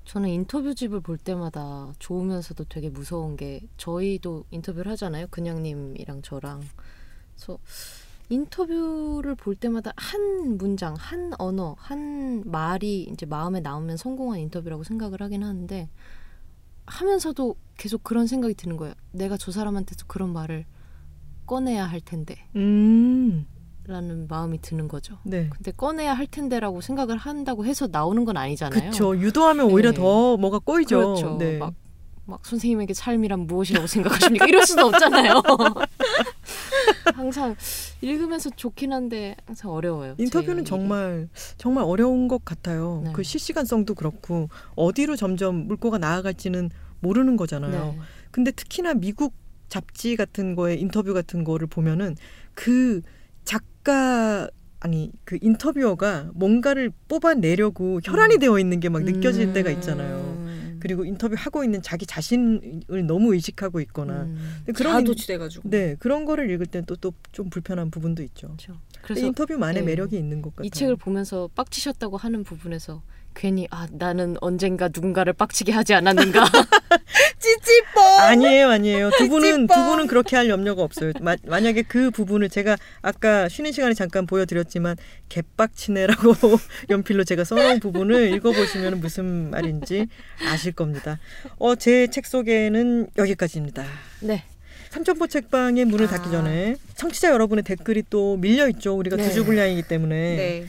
[0.07, 5.27] 저는 인터뷰집을 볼 때마다 좋으면서도 되게 무서운 게 저희도 인터뷰를 하잖아요.
[5.31, 6.63] 그냥님이랑 저랑.
[7.35, 7.59] 그래서
[8.29, 15.21] 인터뷰를 볼 때마다 한 문장, 한 언어, 한 말이 이제 마음에 나오면 성공한 인터뷰라고 생각을
[15.21, 15.89] 하긴 하는데
[16.87, 18.95] 하면서도 계속 그런 생각이 드는 거예요.
[19.11, 20.67] 내가 저 사람한테도 그런 말을
[21.47, 23.47] 꺼내야 할 텐데 음,
[23.87, 25.19] 라는 마음이 드는 거죠.
[25.23, 25.49] 네.
[25.51, 28.81] 근데 꺼내야 할 텐데라고 생각을 한다고 해서 나오는 건 아니잖아요.
[28.81, 29.17] 그렇죠.
[29.17, 29.97] 유도하면 오히려 네.
[29.97, 30.97] 더 뭐가 꼬이죠.
[30.99, 31.37] 그렇죠.
[31.39, 31.59] 네.
[31.59, 31.73] 막,
[32.25, 34.47] 막 선생님에게 삶이란 무엇이라고 생각하십니까?
[34.47, 35.41] 이럴 수는 없잖아요.
[37.15, 37.55] 항상
[38.01, 40.17] 읽으면서 좋긴 한데 항상 어려워요.
[40.17, 40.65] 제 인터뷰는.
[40.65, 43.03] 정말 정말 어려운 것 같아요.
[43.05, 43.13] 네.
[43.13, 47.95] 그 실시간성도 그렇고 어디로 점점 물꼬가 나아갈지는 모르는 거잖아요.
[47.97, 47.99] 네.
[48.33, 49.33] 근데 특히나 미국
[49.69, 52.17] 잡지 같은 거에 인터뷰 같은 거를 보면은
[52.55, 53.03] 그
[53.47, 60.17] 작 가 아니 그 인터뷰어가 뭔가를 뽑아내려고 혈안이 되어 있는 게 막 느껴질 때가 있잖아요.
[60.39, 60.77] 음.
[60.81, 64.65] 그리고 인터뷰 하고 있는 자기 자신을 너무 의식하고 있거나 음.
[64.75, 65.71] 그런 자도치 돼가지고.
[65.71, 68.49] 네 그런 거를 읽을 땐 또 또 좀 불편한 부분도 있죠.
[68.49, 68.81] 그렇죠.
[69.03, 69.87] 그래서 인터뷰만의 네.
[69.87, 70.67] 매력이 있는 것 같아요.
[70.67, 73.03] 이 책을 보면서 빡치셨다고 하는 부분에서
[73.37, 76.45] 괜히 아 나는 언젠가 누군가를 빡치게 하지 않았는가
[77.39, 78.03] 찌찌뽕.
[78.21, 79.11] 아니에요, 아니에요.
[79.19, 79.75] 두 분은 두.
[79.75, 81.13] 분은 그렇게 할 염려가 없어요.
[81.21, 84.97] 마, 만약에 그 부분을 제가 아까 쉬는 시간에 잠깐 보여드렸지만
[85.29, 86.35] 개빡치네라고
[86.91, 90.07] 연필로 제가 써놓은 부분을 읽어보시면 무슨 말인지
[90.49, 91.19] 아실 겁니다.
[91.59, 93.85] 어, 제 책 소개는 여기까지입니다.
[94.21, 94.45] 네
[94.91, 96.33] 삼천포 책방의 문을 닫기 아.
[96.33, 98.97] 전에 청취자 여러분의 댓글이 또 밀려 있죠.
[98.97, 99.25] 우리가 네.
[99.29, 100.67] 두주 분량이기 때문에 네.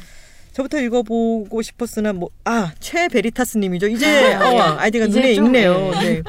[0.57, 3.87] 저부터 읽어보고 싶었으나 뭐 아 최베리타스님이죠.
[3.87, 4.59] 이제 아, 어, 예.
[4.59, 5.91] 아이디가 이제 눈에 좀, 익네요.
[5.95, 5.99] 예.
[5.99, 6.23] 네.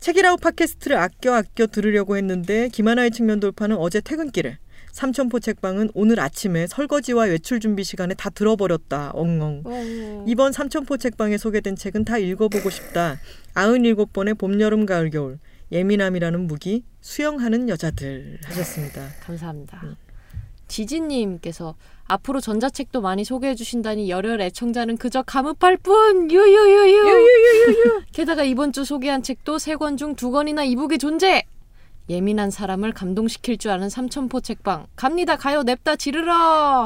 [0.00, 4.58] 책이라고 팟캐스트를 아껴 아껴 들으려고 했는데 김하나의 측면 돌파는 어제 퇴근길에
[4.92, 9.12] 삼천포 책방은 오늘 아침에 설거지와 외출 준비 시간에 다 들어버렸다.
[9.14, 9.62] 엉엉.
[9.64, 10.24] 어.
[10.26, 13.18] 이번 삼천포 책방에 소개된 책은 다 읽어보고 싶다.
[13.54, 15.38] 97번의 봄, 여름, 가을, 겨울.
[15.70, 19.06] 예민함이라는 무기, 수영하는 여자들 하셨습니다.
[19.20, 19.80] 감사합니다.
[19.84, 19.94] 음.
[20.70, 21.74] 지지님께서
[22.08, 29.22] 앞으로 전자책도 많이 소개해 주신다니 열혈 애청자는 그저 감읍할 뿐 유유유유 게다가 이번 주 소개한
[29.22, 31.42] 책도 세 권 중 두 권이나 이북의 존재
[32.08, 36.32] 예민한 사람을 감동시킬 줄 아는 삼천포 책방 갑니다 가요 냅다 지르러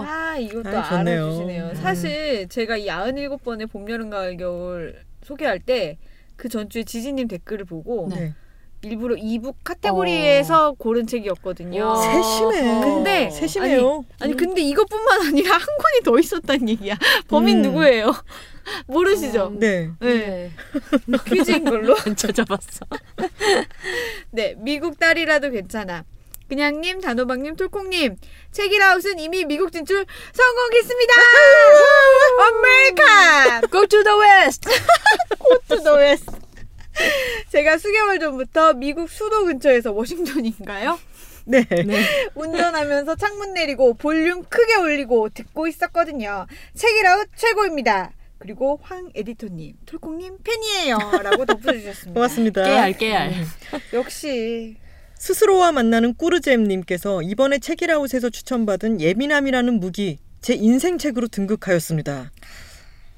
[0.07, 1.25] 아 이것도 좋네요.
[1.25, 1.65] 알아주시네요.
[1.71, 1.75] 음.
[1.77, 5.97] 사실 제가 이 97번의 봄, 여름, 가을, 겨울 소개할 때
[6.37, 8.35] 그 전주에 지지님 댓글을 보고 네.
[8.85, 8.91] 네.
[8.91, 11.85] 일부러 e-book 카테고리에서 고른 책이었거든요.
[11.85, 11.97] 와.
[11.97, 12.81] 세심해.
[12.81, 14.05] 근데 세심해요.
[14.21, 16.97] 아니 근데 이것뿐만 아니라 한 권이 더 있었단 얘기야.
[17.29, 17.63] 범인 음.
[17.63, 18.13] 누구예요?
[18.87, 19.53] 모르시죠?
[19.59, 19.91] 네.
[20.01, 20.51] 네.
[21.27, 21.95] 퀴즈인 걸로.
[22.07, 22.87] 안 찾아봤어
[24.31, 26.05] 네, 미국 딸이라도 괜찮아.
[26.49, 28.17] 그냥님, 단호박님, 톨콩님,
[28.53, 31.13] 책읽아웃은 이미 미국 진출 성공했습니다.
[32.39, 33.61] 아메리카!
[33.71, 34.69] Go to the west
[35.69, 36.44] to the west.
[37.51, 40.99] 제가 수개월 전부터 미국 수도 근처에서 워싱턴인가요?
[41.47, 41.67] 네.
[42.35, 46.47] 운전하면서 창문 내리고 볼륨 크게 올리고 듣고 있었거든요.
[46.75, 48.13] 책이라웃 최고입니다.
[48.39, 50.99] 그리고 황 에디터님, 톨콩님 팬이에요.
[51.23, 52.13] 라고 덧붙여주셨습니다.
[52.15, 52.65] 고맙습니다.
[52.65, 53.33] 깨알 깨알
[53.93, 54.77] 역시.
[55.19, 62.31] 스스로와 만나는 꾸르잼님께서 이번에 책이라웃에서 추천받은 예민함이라는 무기 제 인생 책으로 등극하였습니다.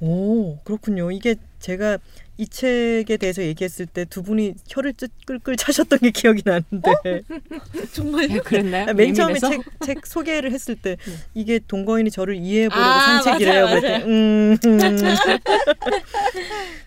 [0.01, 1.11] 오 그렇군요.
[1.11, 1.99] 이게 제가
[2.39, 4.93] 이 책에 대해서 얘기했을 때 두 분이 혀를
[5.27, 7.23] 끌끌 차셨던 게 기억이 나는데
[7.93, 8.91] 정말 예, 그랬나요?
[8.91, 9.39] 아, 맨 처음에?
[9.39, 10.97] 책, 책 소개를 했을 때
[11.35, 13.65] 이게 동거인이 저를 이해해보려고 아, 산 책이래요.
[13.65, 14.79] 맞아요, 그랬더니 음, 음.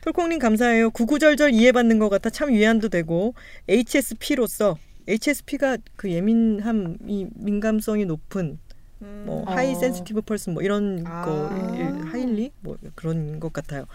[0.02, 0.91] 톨콩님 감사해요.
[0.91, 3.34] 구구절절 이해받는 것 같아 참 위안도 되고
[3.68, 4.78] HSP로서
[5.08, 8.60] HSP가 그 예민함이 민감성이 높은
[9.02, 9.24] 음.
[9.26, 9.52] 뭐 어.
[9.53, 11.24] high sensitive person 뭐 이런 아.
[11.26, 13.86] 거 일- highly 뭐 그런 것 같아요.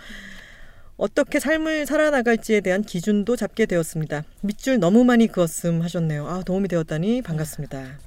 [0.97, 4.25] 어떻게 삶을 살아나갈지에 대한 기준도 잡게 되었습니다.
[4.43, 6.27] 밑줄 너무 많이 그었음 하셨네요.
[6.29, 7.99] 아 도움이 되었다니 반갑습니다.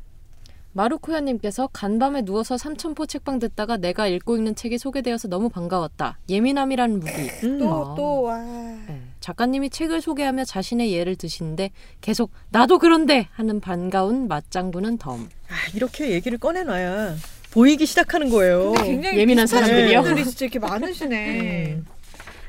[0.74, 6.20] 마루코야님께서 간밤에 누워서 삼천포 책방 듣다가 내가 읽고 있는 책이 소개되어서 너무 반가웠다.
[6.30, 7.12] 예민함이라는 무기.
[7.44, 7.58] 음.
[7.58, 8.38] 또, 또, 와.
[8.44, 9.02] 네.
[9.20, 15.28] 작가님이 책을 소개하며 자신의 예를 드시는데 계속 나도 그런데 하는 반가운 맞장구는 덤.
[15.50, 17.16] 아, 이렇게 얘기를 꺼내놔야
[17.50, 18.76] 보이기 시작하는 거예요.
[19.16, 20.04] 예민한 사람들이요?
[20.04, 21.74] 분들이 진짜 이렇게 많으시네.
[21.74, 21.86] 음.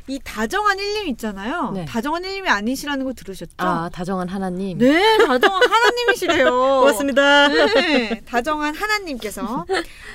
[0.08, 1.72] 이 다정한 일님 있잖아요.
[1.74, 1.84] 네.
[1.84, 3.52] 다정한 일님이 아니시라는 거 들으셨죠?
[3.58, 4.78] 아 다정한 하나님.
[4.78, 6.50] 네, 다정한 하나님이시래요.
[6.80, 7.48] 고맙습니다.
[7.48, 9.66] 네, 다정한 하나님께서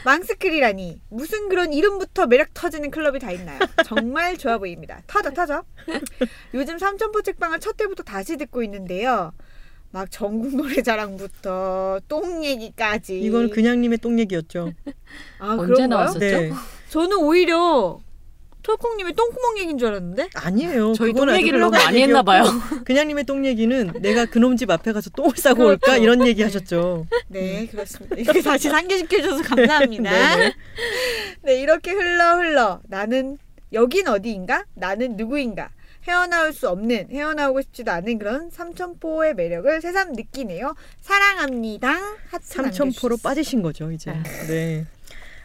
[0.03, 3.59] 망스크리라니 무슨 그런 이름부터 매력 터지는 클럽이 다 있나요?
[3.85, 5.01] 정말 좋아 보입니다.
[5.05, 5.63] 터져 터져.
[6.55, 9.31] 요즘 삼천포 책방을 첫 때부터 다시 듣고 있는데요.
[9.91, 13.19] 막 전국 노래자랑부터 똥 얘기까지.
[13.21, 14.71] 이건 그냥님의 똥 얘기였죠.
[15.37, 15.87] 아, 언제 그런가요?
[15.87, 16.19] 나왔었죠?
[16.19, 16.51] 네,
[16.89, 17.99] 저는 오히려
[18.63, 20.29] 톨콩님의 똥구멍 얘기인 줄 알았는데.
[20.33, 20.93] 아니에요.
[20.93, 22.43] 저희 똥 얘기를 너무 많이 했나 봐요.
[22.85, 27.05] 그냥님의 똥 얘기는 내가 그놈 집 앞에 가서 똥을 싸고 올까 이런 얘기 하셨죠.
[27.27, 28.15] 네, 그렇습니다.
[28.15, 30.11] 이렇게 다시 상기시켜줘서 감사합니다.
[30.11, 30.53] 네네.
[31.43, 33.37] 네, 이렇게 흘러 흘러 나는
[33.73, 34.65] 여긴 어디인가?
[34.73, 35.69] 나는 누구인가?
[36.07, 40.75] 헤어나올 수 없는, 헤어나오고 싶지도 않은 그런 삼천포의 매력을 새삼 느끼네요.
[41.01, 41.89] 사랑합니다.
[42.29, 43.17] 하트 삼천포로 남겨주셨어요.
[43.23, 44.11] 빠지신 거죠 이제.
[44.11, 44.21] 아.
[44.47, 44.85] 네.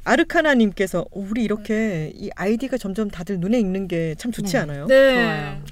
[0.09, 4.59] 아르카나님께서 어, 우리 이렇게 이 아이디가 점점 다들 눈에 익는 게 참 좋지 네.
[4.59, 4.87] 않아요?
[4.87, 5.15] 네.
[5.15, 5.63] 좋아요.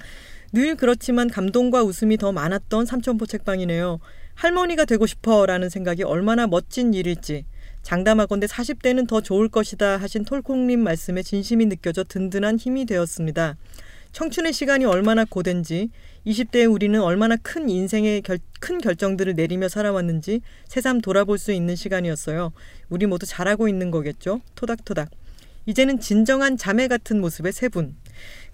[0.53, 3.99] 늘 그렇지만 감동과 웃음이 더 많았던 삼천포 책방이네요.
[4.35, 7.45] 할머니가 되고 싶어라는 생각이 얼마나 멋진 일일지.
[7.81, 13.57] 장담하건대 40대는 더 좋을 것이다 하신 톨콩님 말씀에 진심이 느껴져 든든한 힘이 되었습니다.
[14.11, 15.89] 청춘의 시간이 얼마나 고된지,
[16.25, 22.51] 20대의 우리는 얼마나 큰 인생의 결, 큰 결정들을 내리며 살아왔는지 새삼 돌아볼 수 있는 시간이었어요.
[22.89, 24.41] 우리 모두 잘하고 있는 거겠죠?
[24.55, 25.11] 토닥토닥.
[25.65, 27.95] 이제는 진정한 자매 같은 모습의 세 분.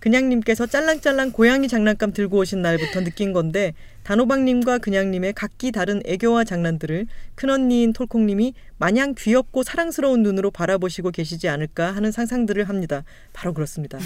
[0.03, 3.73] 그냥님께서 짤랑짤랑 고양이 장난감 들고 오신 날부터 느낀 건데
[4.03, 11.95] 단호박님과 그냥님의 각기 다른 애교와 장난들을 큰언니인 톨콩님이 마냥 귀엽고 사랑스러운 눈으로 바라보시고 계시지 않을까
[11.95, 13.05] 하는 상상들을 합니다.
[13.31, 13.97] 바로 그렇습니다.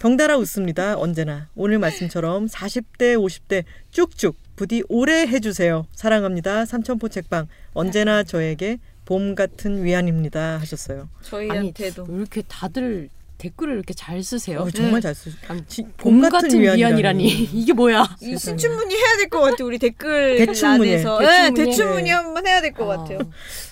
[0.00, 0.98] 덩달아 웃습니다.
[0.98, 1.48] 언제나.
[1.54, 3.62] 오늘 말씀처럼 40대, 50대
[3.92, 5.86] 쭉쭉 부디 오래 해주세요.
[5.92, 6.64] 사랑합니다.
[6.64, 7.46] 삼천포 책방.
[7.74, 10.58] 언제나 저에게 봄 같은 위안입니다.
[10.58, 11.08] 하셨어요.
[11.20, 12.06] 아니 저희한테도.
[12.08, 13.08] 왜 이렇게 다들
[13.38, 14.60] 댓글을 이렇게 잘 쓰세요?
[14.60, 15.30] 어, 정말 잘 쓰.
[15.68, 17.24] 지- 봄 같은 위안이라니
[17.54, 18.04] 이게 뭐야?
[18.20, 19.64] 이 신춘문이 해야 될 것 같아.
[19.64, 20.36] 우리 댓글.
[20.38, 20.96] 대춘문예.
[21.20, 22.10] 네, 대춘문이 네.
[22.10, 22.96] 한번 해야 될것 아.
[22.98, 23.18] 같아요.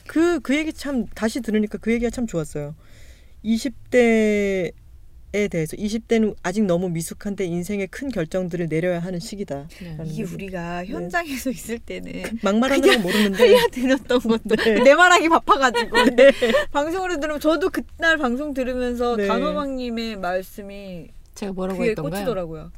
[0.07, 2.75] 그, 그 얘기 참, 다시 들으니까 그 얘기가 참 좋았어요.
[3.45, 4.73] 20대
[5.35, 9.69] 에 대해서, 20대는 아직 너무 미숙한데 인생의 큰 결정들을 내려야 하는 시기다.
[9.83, 9.97] 네.
[10.07, 10.23] 이게.
[10.23, 13.47] 우리가 현장에서 있을 때는 막말하는 건 모르는데.
[13.47, 14.81] 흘려 들었던 것도 네.
[14.83, 15.97] 내 말하기 바빠가지고
[16.73, 19.27] 방송으로 들으면 저도 그날 방송 들으면서 네.
[19.27, 22.11] 단호박님의 말씀이 제가 뭐라고 했던가요?
[22.13, 22.73] 꽂히더라고요.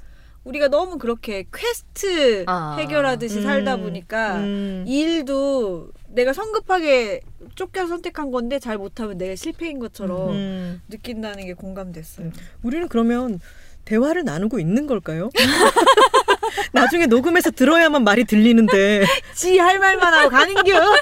[0.45, 2.77] 우리가 너무 그렇게 퀘스트 아.
[2.79, 4.85] 해결하듯이 살다 음, 보니까 음.
[4.87, 7.21] 이 일도 내가 성급하게
[7.55, 10.83] 쫓겨서 선택한 건데 잘 못하면 내가 실패인 것처럼 음.
[10.89, 12.31] 느낀다는 게 공감됐어요.
[12.63, 13.41] 우리는 그러면
[13.85, 15.31] 대화를 나누고 있는 걸까요?
[16.73, 19.05] 나중에 녹음해서 들어야만 말이 들리는데
[19.35, 20.81] 지 할 말만 하고 가는겨.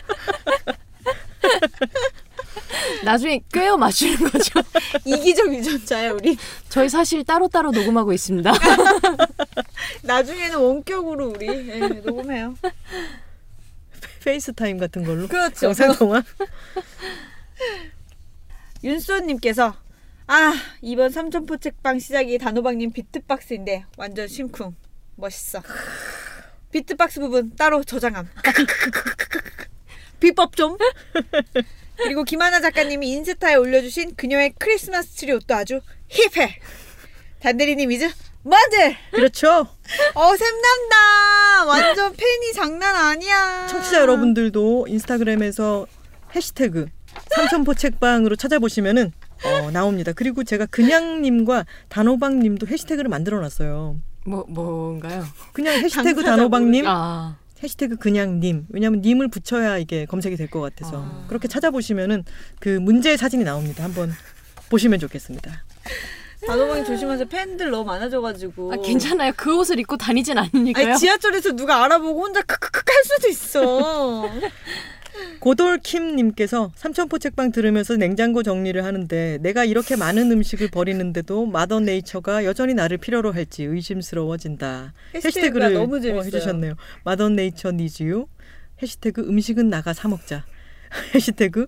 [3.04, 4.60] 나중에 꿰어 맞추는 거죠.
[5.04, 6.36] 이기적 유전자야 우리.
[6.68, 8.52] 저희 사실 따로따로 녹음하고 있습니다.
[10.02, 12.54] 나중에는 원격으로 우리 예, 녹음해요.
[14.26, 15.66] FaceTime 같은 걸로 그렇죠.
[15.66, 16.20] 영상 통화
[18.82, 19.76] 윤수님께서
[20.26, 20.52] 아
[20.82, 24.74] 이번 삼천포 책방 시작이 단호박님 beatbox인데 완전 심쿵
[25.14, 25.62] 멋있어.
[26.72, 28.28] beatbox 부분 따로 저장함.
[30.18, 30.76] 비법 좀.
[31.96, 36.58] 그리고 김하나 작가님이 인스타에 올려주신 그녀의 크리스마스 트리 옷도 아주 hip해.
[37.38, 38.10] 단대리님 이즈
[38.50, 38.96] 머들.
[39.12, 39.66] 그렇죠.
[40.14, 41.64] 어 샘난다.
[41.66, 43.66] 완전 팬이 장난 아니야.
[43.68, 45.86] 청취자 여러분들도 인스타그램에서
[46.34, 46.86] 해시태그
[47.34, 49.12] 삼천포 책방으로 찾아보시면은
[49.44, 50.12] 어, 나옵니다.
[50.14, 53.96] 그리고 제가 그냥님과 단호박님도 해시태그를 만들어놨어요.
[54.26, 55.24] 뭐 뭔가요?
[55.52, 58.66] 그냥 해시태그 단호박님, 아 해시태그 그냥 님.
[58.70, 62.24] 왜냐하면 님을 붙여야 이게 검색이 될 것 같아서 그렇게 찾아보시면은
[62.60, 63.82] 그 문제의 사진이 나옵니다.
[63.82, 64.12] 한번
[64.70, 65.64] 보시면 좋겠습니다.
[66.44, 67.28] 단호박이 조심하세요.
[67.28, 68.72] 팬들 너무 많아져가지고.
[68.72, 69.32] 아, 괜찮아요.
[69.36, 70.86] 그 옷을 입고 다니진 않으니까요.
[70.88, 74.30] 아니 지하철에서 누가 알아보고 혼자 크크크 할 수도 있어.
[75.40, 82.74] 고돌킴님께서 삼천포 책방 들으면서 냉장고 정리를 하는데 내가 이렇게 많은 음식을 버리는데도 마더 네이처가 여전히
[82.74, 84.92] 나를 필요로 할지 의심스러워진다.
[85.14, 86.26] 해시태그가 너무 어, 재밌어요.
[86.26, 86.74] 해주셨네요.
[87.04, 88.26] 마더 네이처 니즈유
[88.82, 90.44] hashtag 음식은 나가 사 먹자.
[91.14, 91.66] hashtag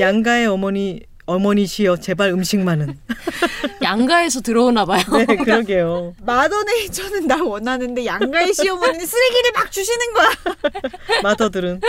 [0.00, 2.98] 양가의 어머니 어머니시여 제발 음식만은.
[3.82, 5.02] 양가에서 들어오나 봐요.
[5.26, 6.14] 네 그러게요.
[6.22, 10.30] 마더네이처는 날 원하는데 양가의 시어머니는 쓰레기를 막 주시는 거야.
[11.22, 11.80] mother들은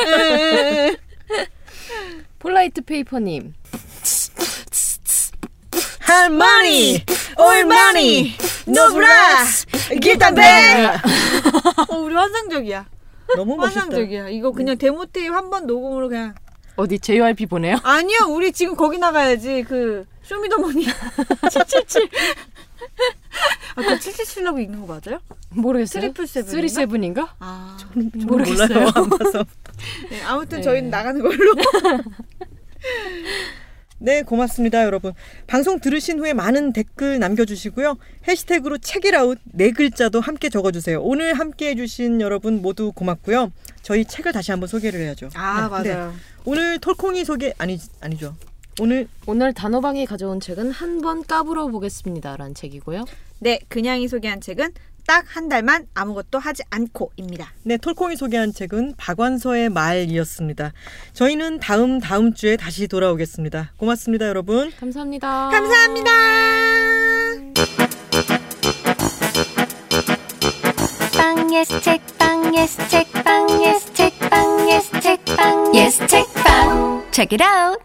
[2.40, 3.54] polite paper님.
[6.02, 7.04] 할 머니
[7.38, 8.34] 올마니
[8.66, 9.46] 노브라
[10.02, 10.42] 기타베.
[11.88, 12.86] 어 우리 환상적이야.
[13.36, 13.82] 너무 멋있다.
[13.82, 14.30] 환상적이야.
[14.30, 16.36] 이거 그냥 데모 테이프 한 번 녹음으로 그냥
[16.80, 17.78] 어디 JYP 보내요?
[17.84, 20.86] 아니야 우리 지금 거기 나가야지 그 Show Me The Money
[21.50, 22.10] 777.
[23.76, 25.20] 아 그 777라고 읽는 거 맞아요?
[25.52, 26.02] 모르겠어요.
[26.02, 26.52] triple seven인가?
[26.52, 27.36] three seven인가?
[27.40, 27.78] 아
[28.26, 28.68] 모르겠어요.
[28.68, 29.46] 몰라요 안 봐서.
[30.10, 30.64] 네, 아무튼 네.
[30.64, 31.56] 저희는 나가는 걸로.
[34.02, 35.12] 네, 고맙습니다, 여러분.
[35.46, 37.98] 방송 들으신 후에 많은 댓글 남겨주시고요.
[38.28, 41.02] 해시태그로 책이라웃 네 글자도 함께 적어주세요.
[41.02, 43.52] 오늘 함께 해주신 여러분 모두 고맙고요.
[43.82, 45.30] 저희 책을 다시 한번 소개를 해야죠.
[45.36, 45.96] 아 네, 네.
[45.96, 46.14] 맞아요.
[46.46, 48.36] 오늘 톨콩이 소개 아니 아니죠.
[48.80, 53.06] 오늘 오늘 단호박이 가져온 책은 한 번 까불어 보겠습니다라는 책이고요.
[53.40, 54.72] 네, 그냥이 소개한 책은
[55.08, 57.52] 딱 한 달만 아무것도 하지 않고입니다.
[57.64, 60.72] 네 톨콩이 소개한 책은 박완서의 말이었습니다.
[61.14, 63.74] 저희는 다음 다음 주에 다시 돌아오겠습니다.
[63.78, 64.72] 고맙습니다, 여러분.
[64.80, 65.50] 감사합니다.
[65.50, 66.12] 감사합니다.
[71.18, 74.19] 빵 예스 책 빵 예스 책 빵 예스 책
[77.12, 77.80] Check it out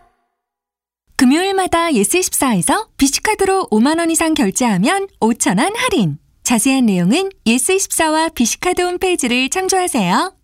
[1.17, 6.19] 금요일마다 예스24에서 비시카드로 5만원 이상 결제하면 5천원 할인.
[6.43, 10.35] 자세한 내용은 예스24와 비시카드 홈페이지를 참조하세요.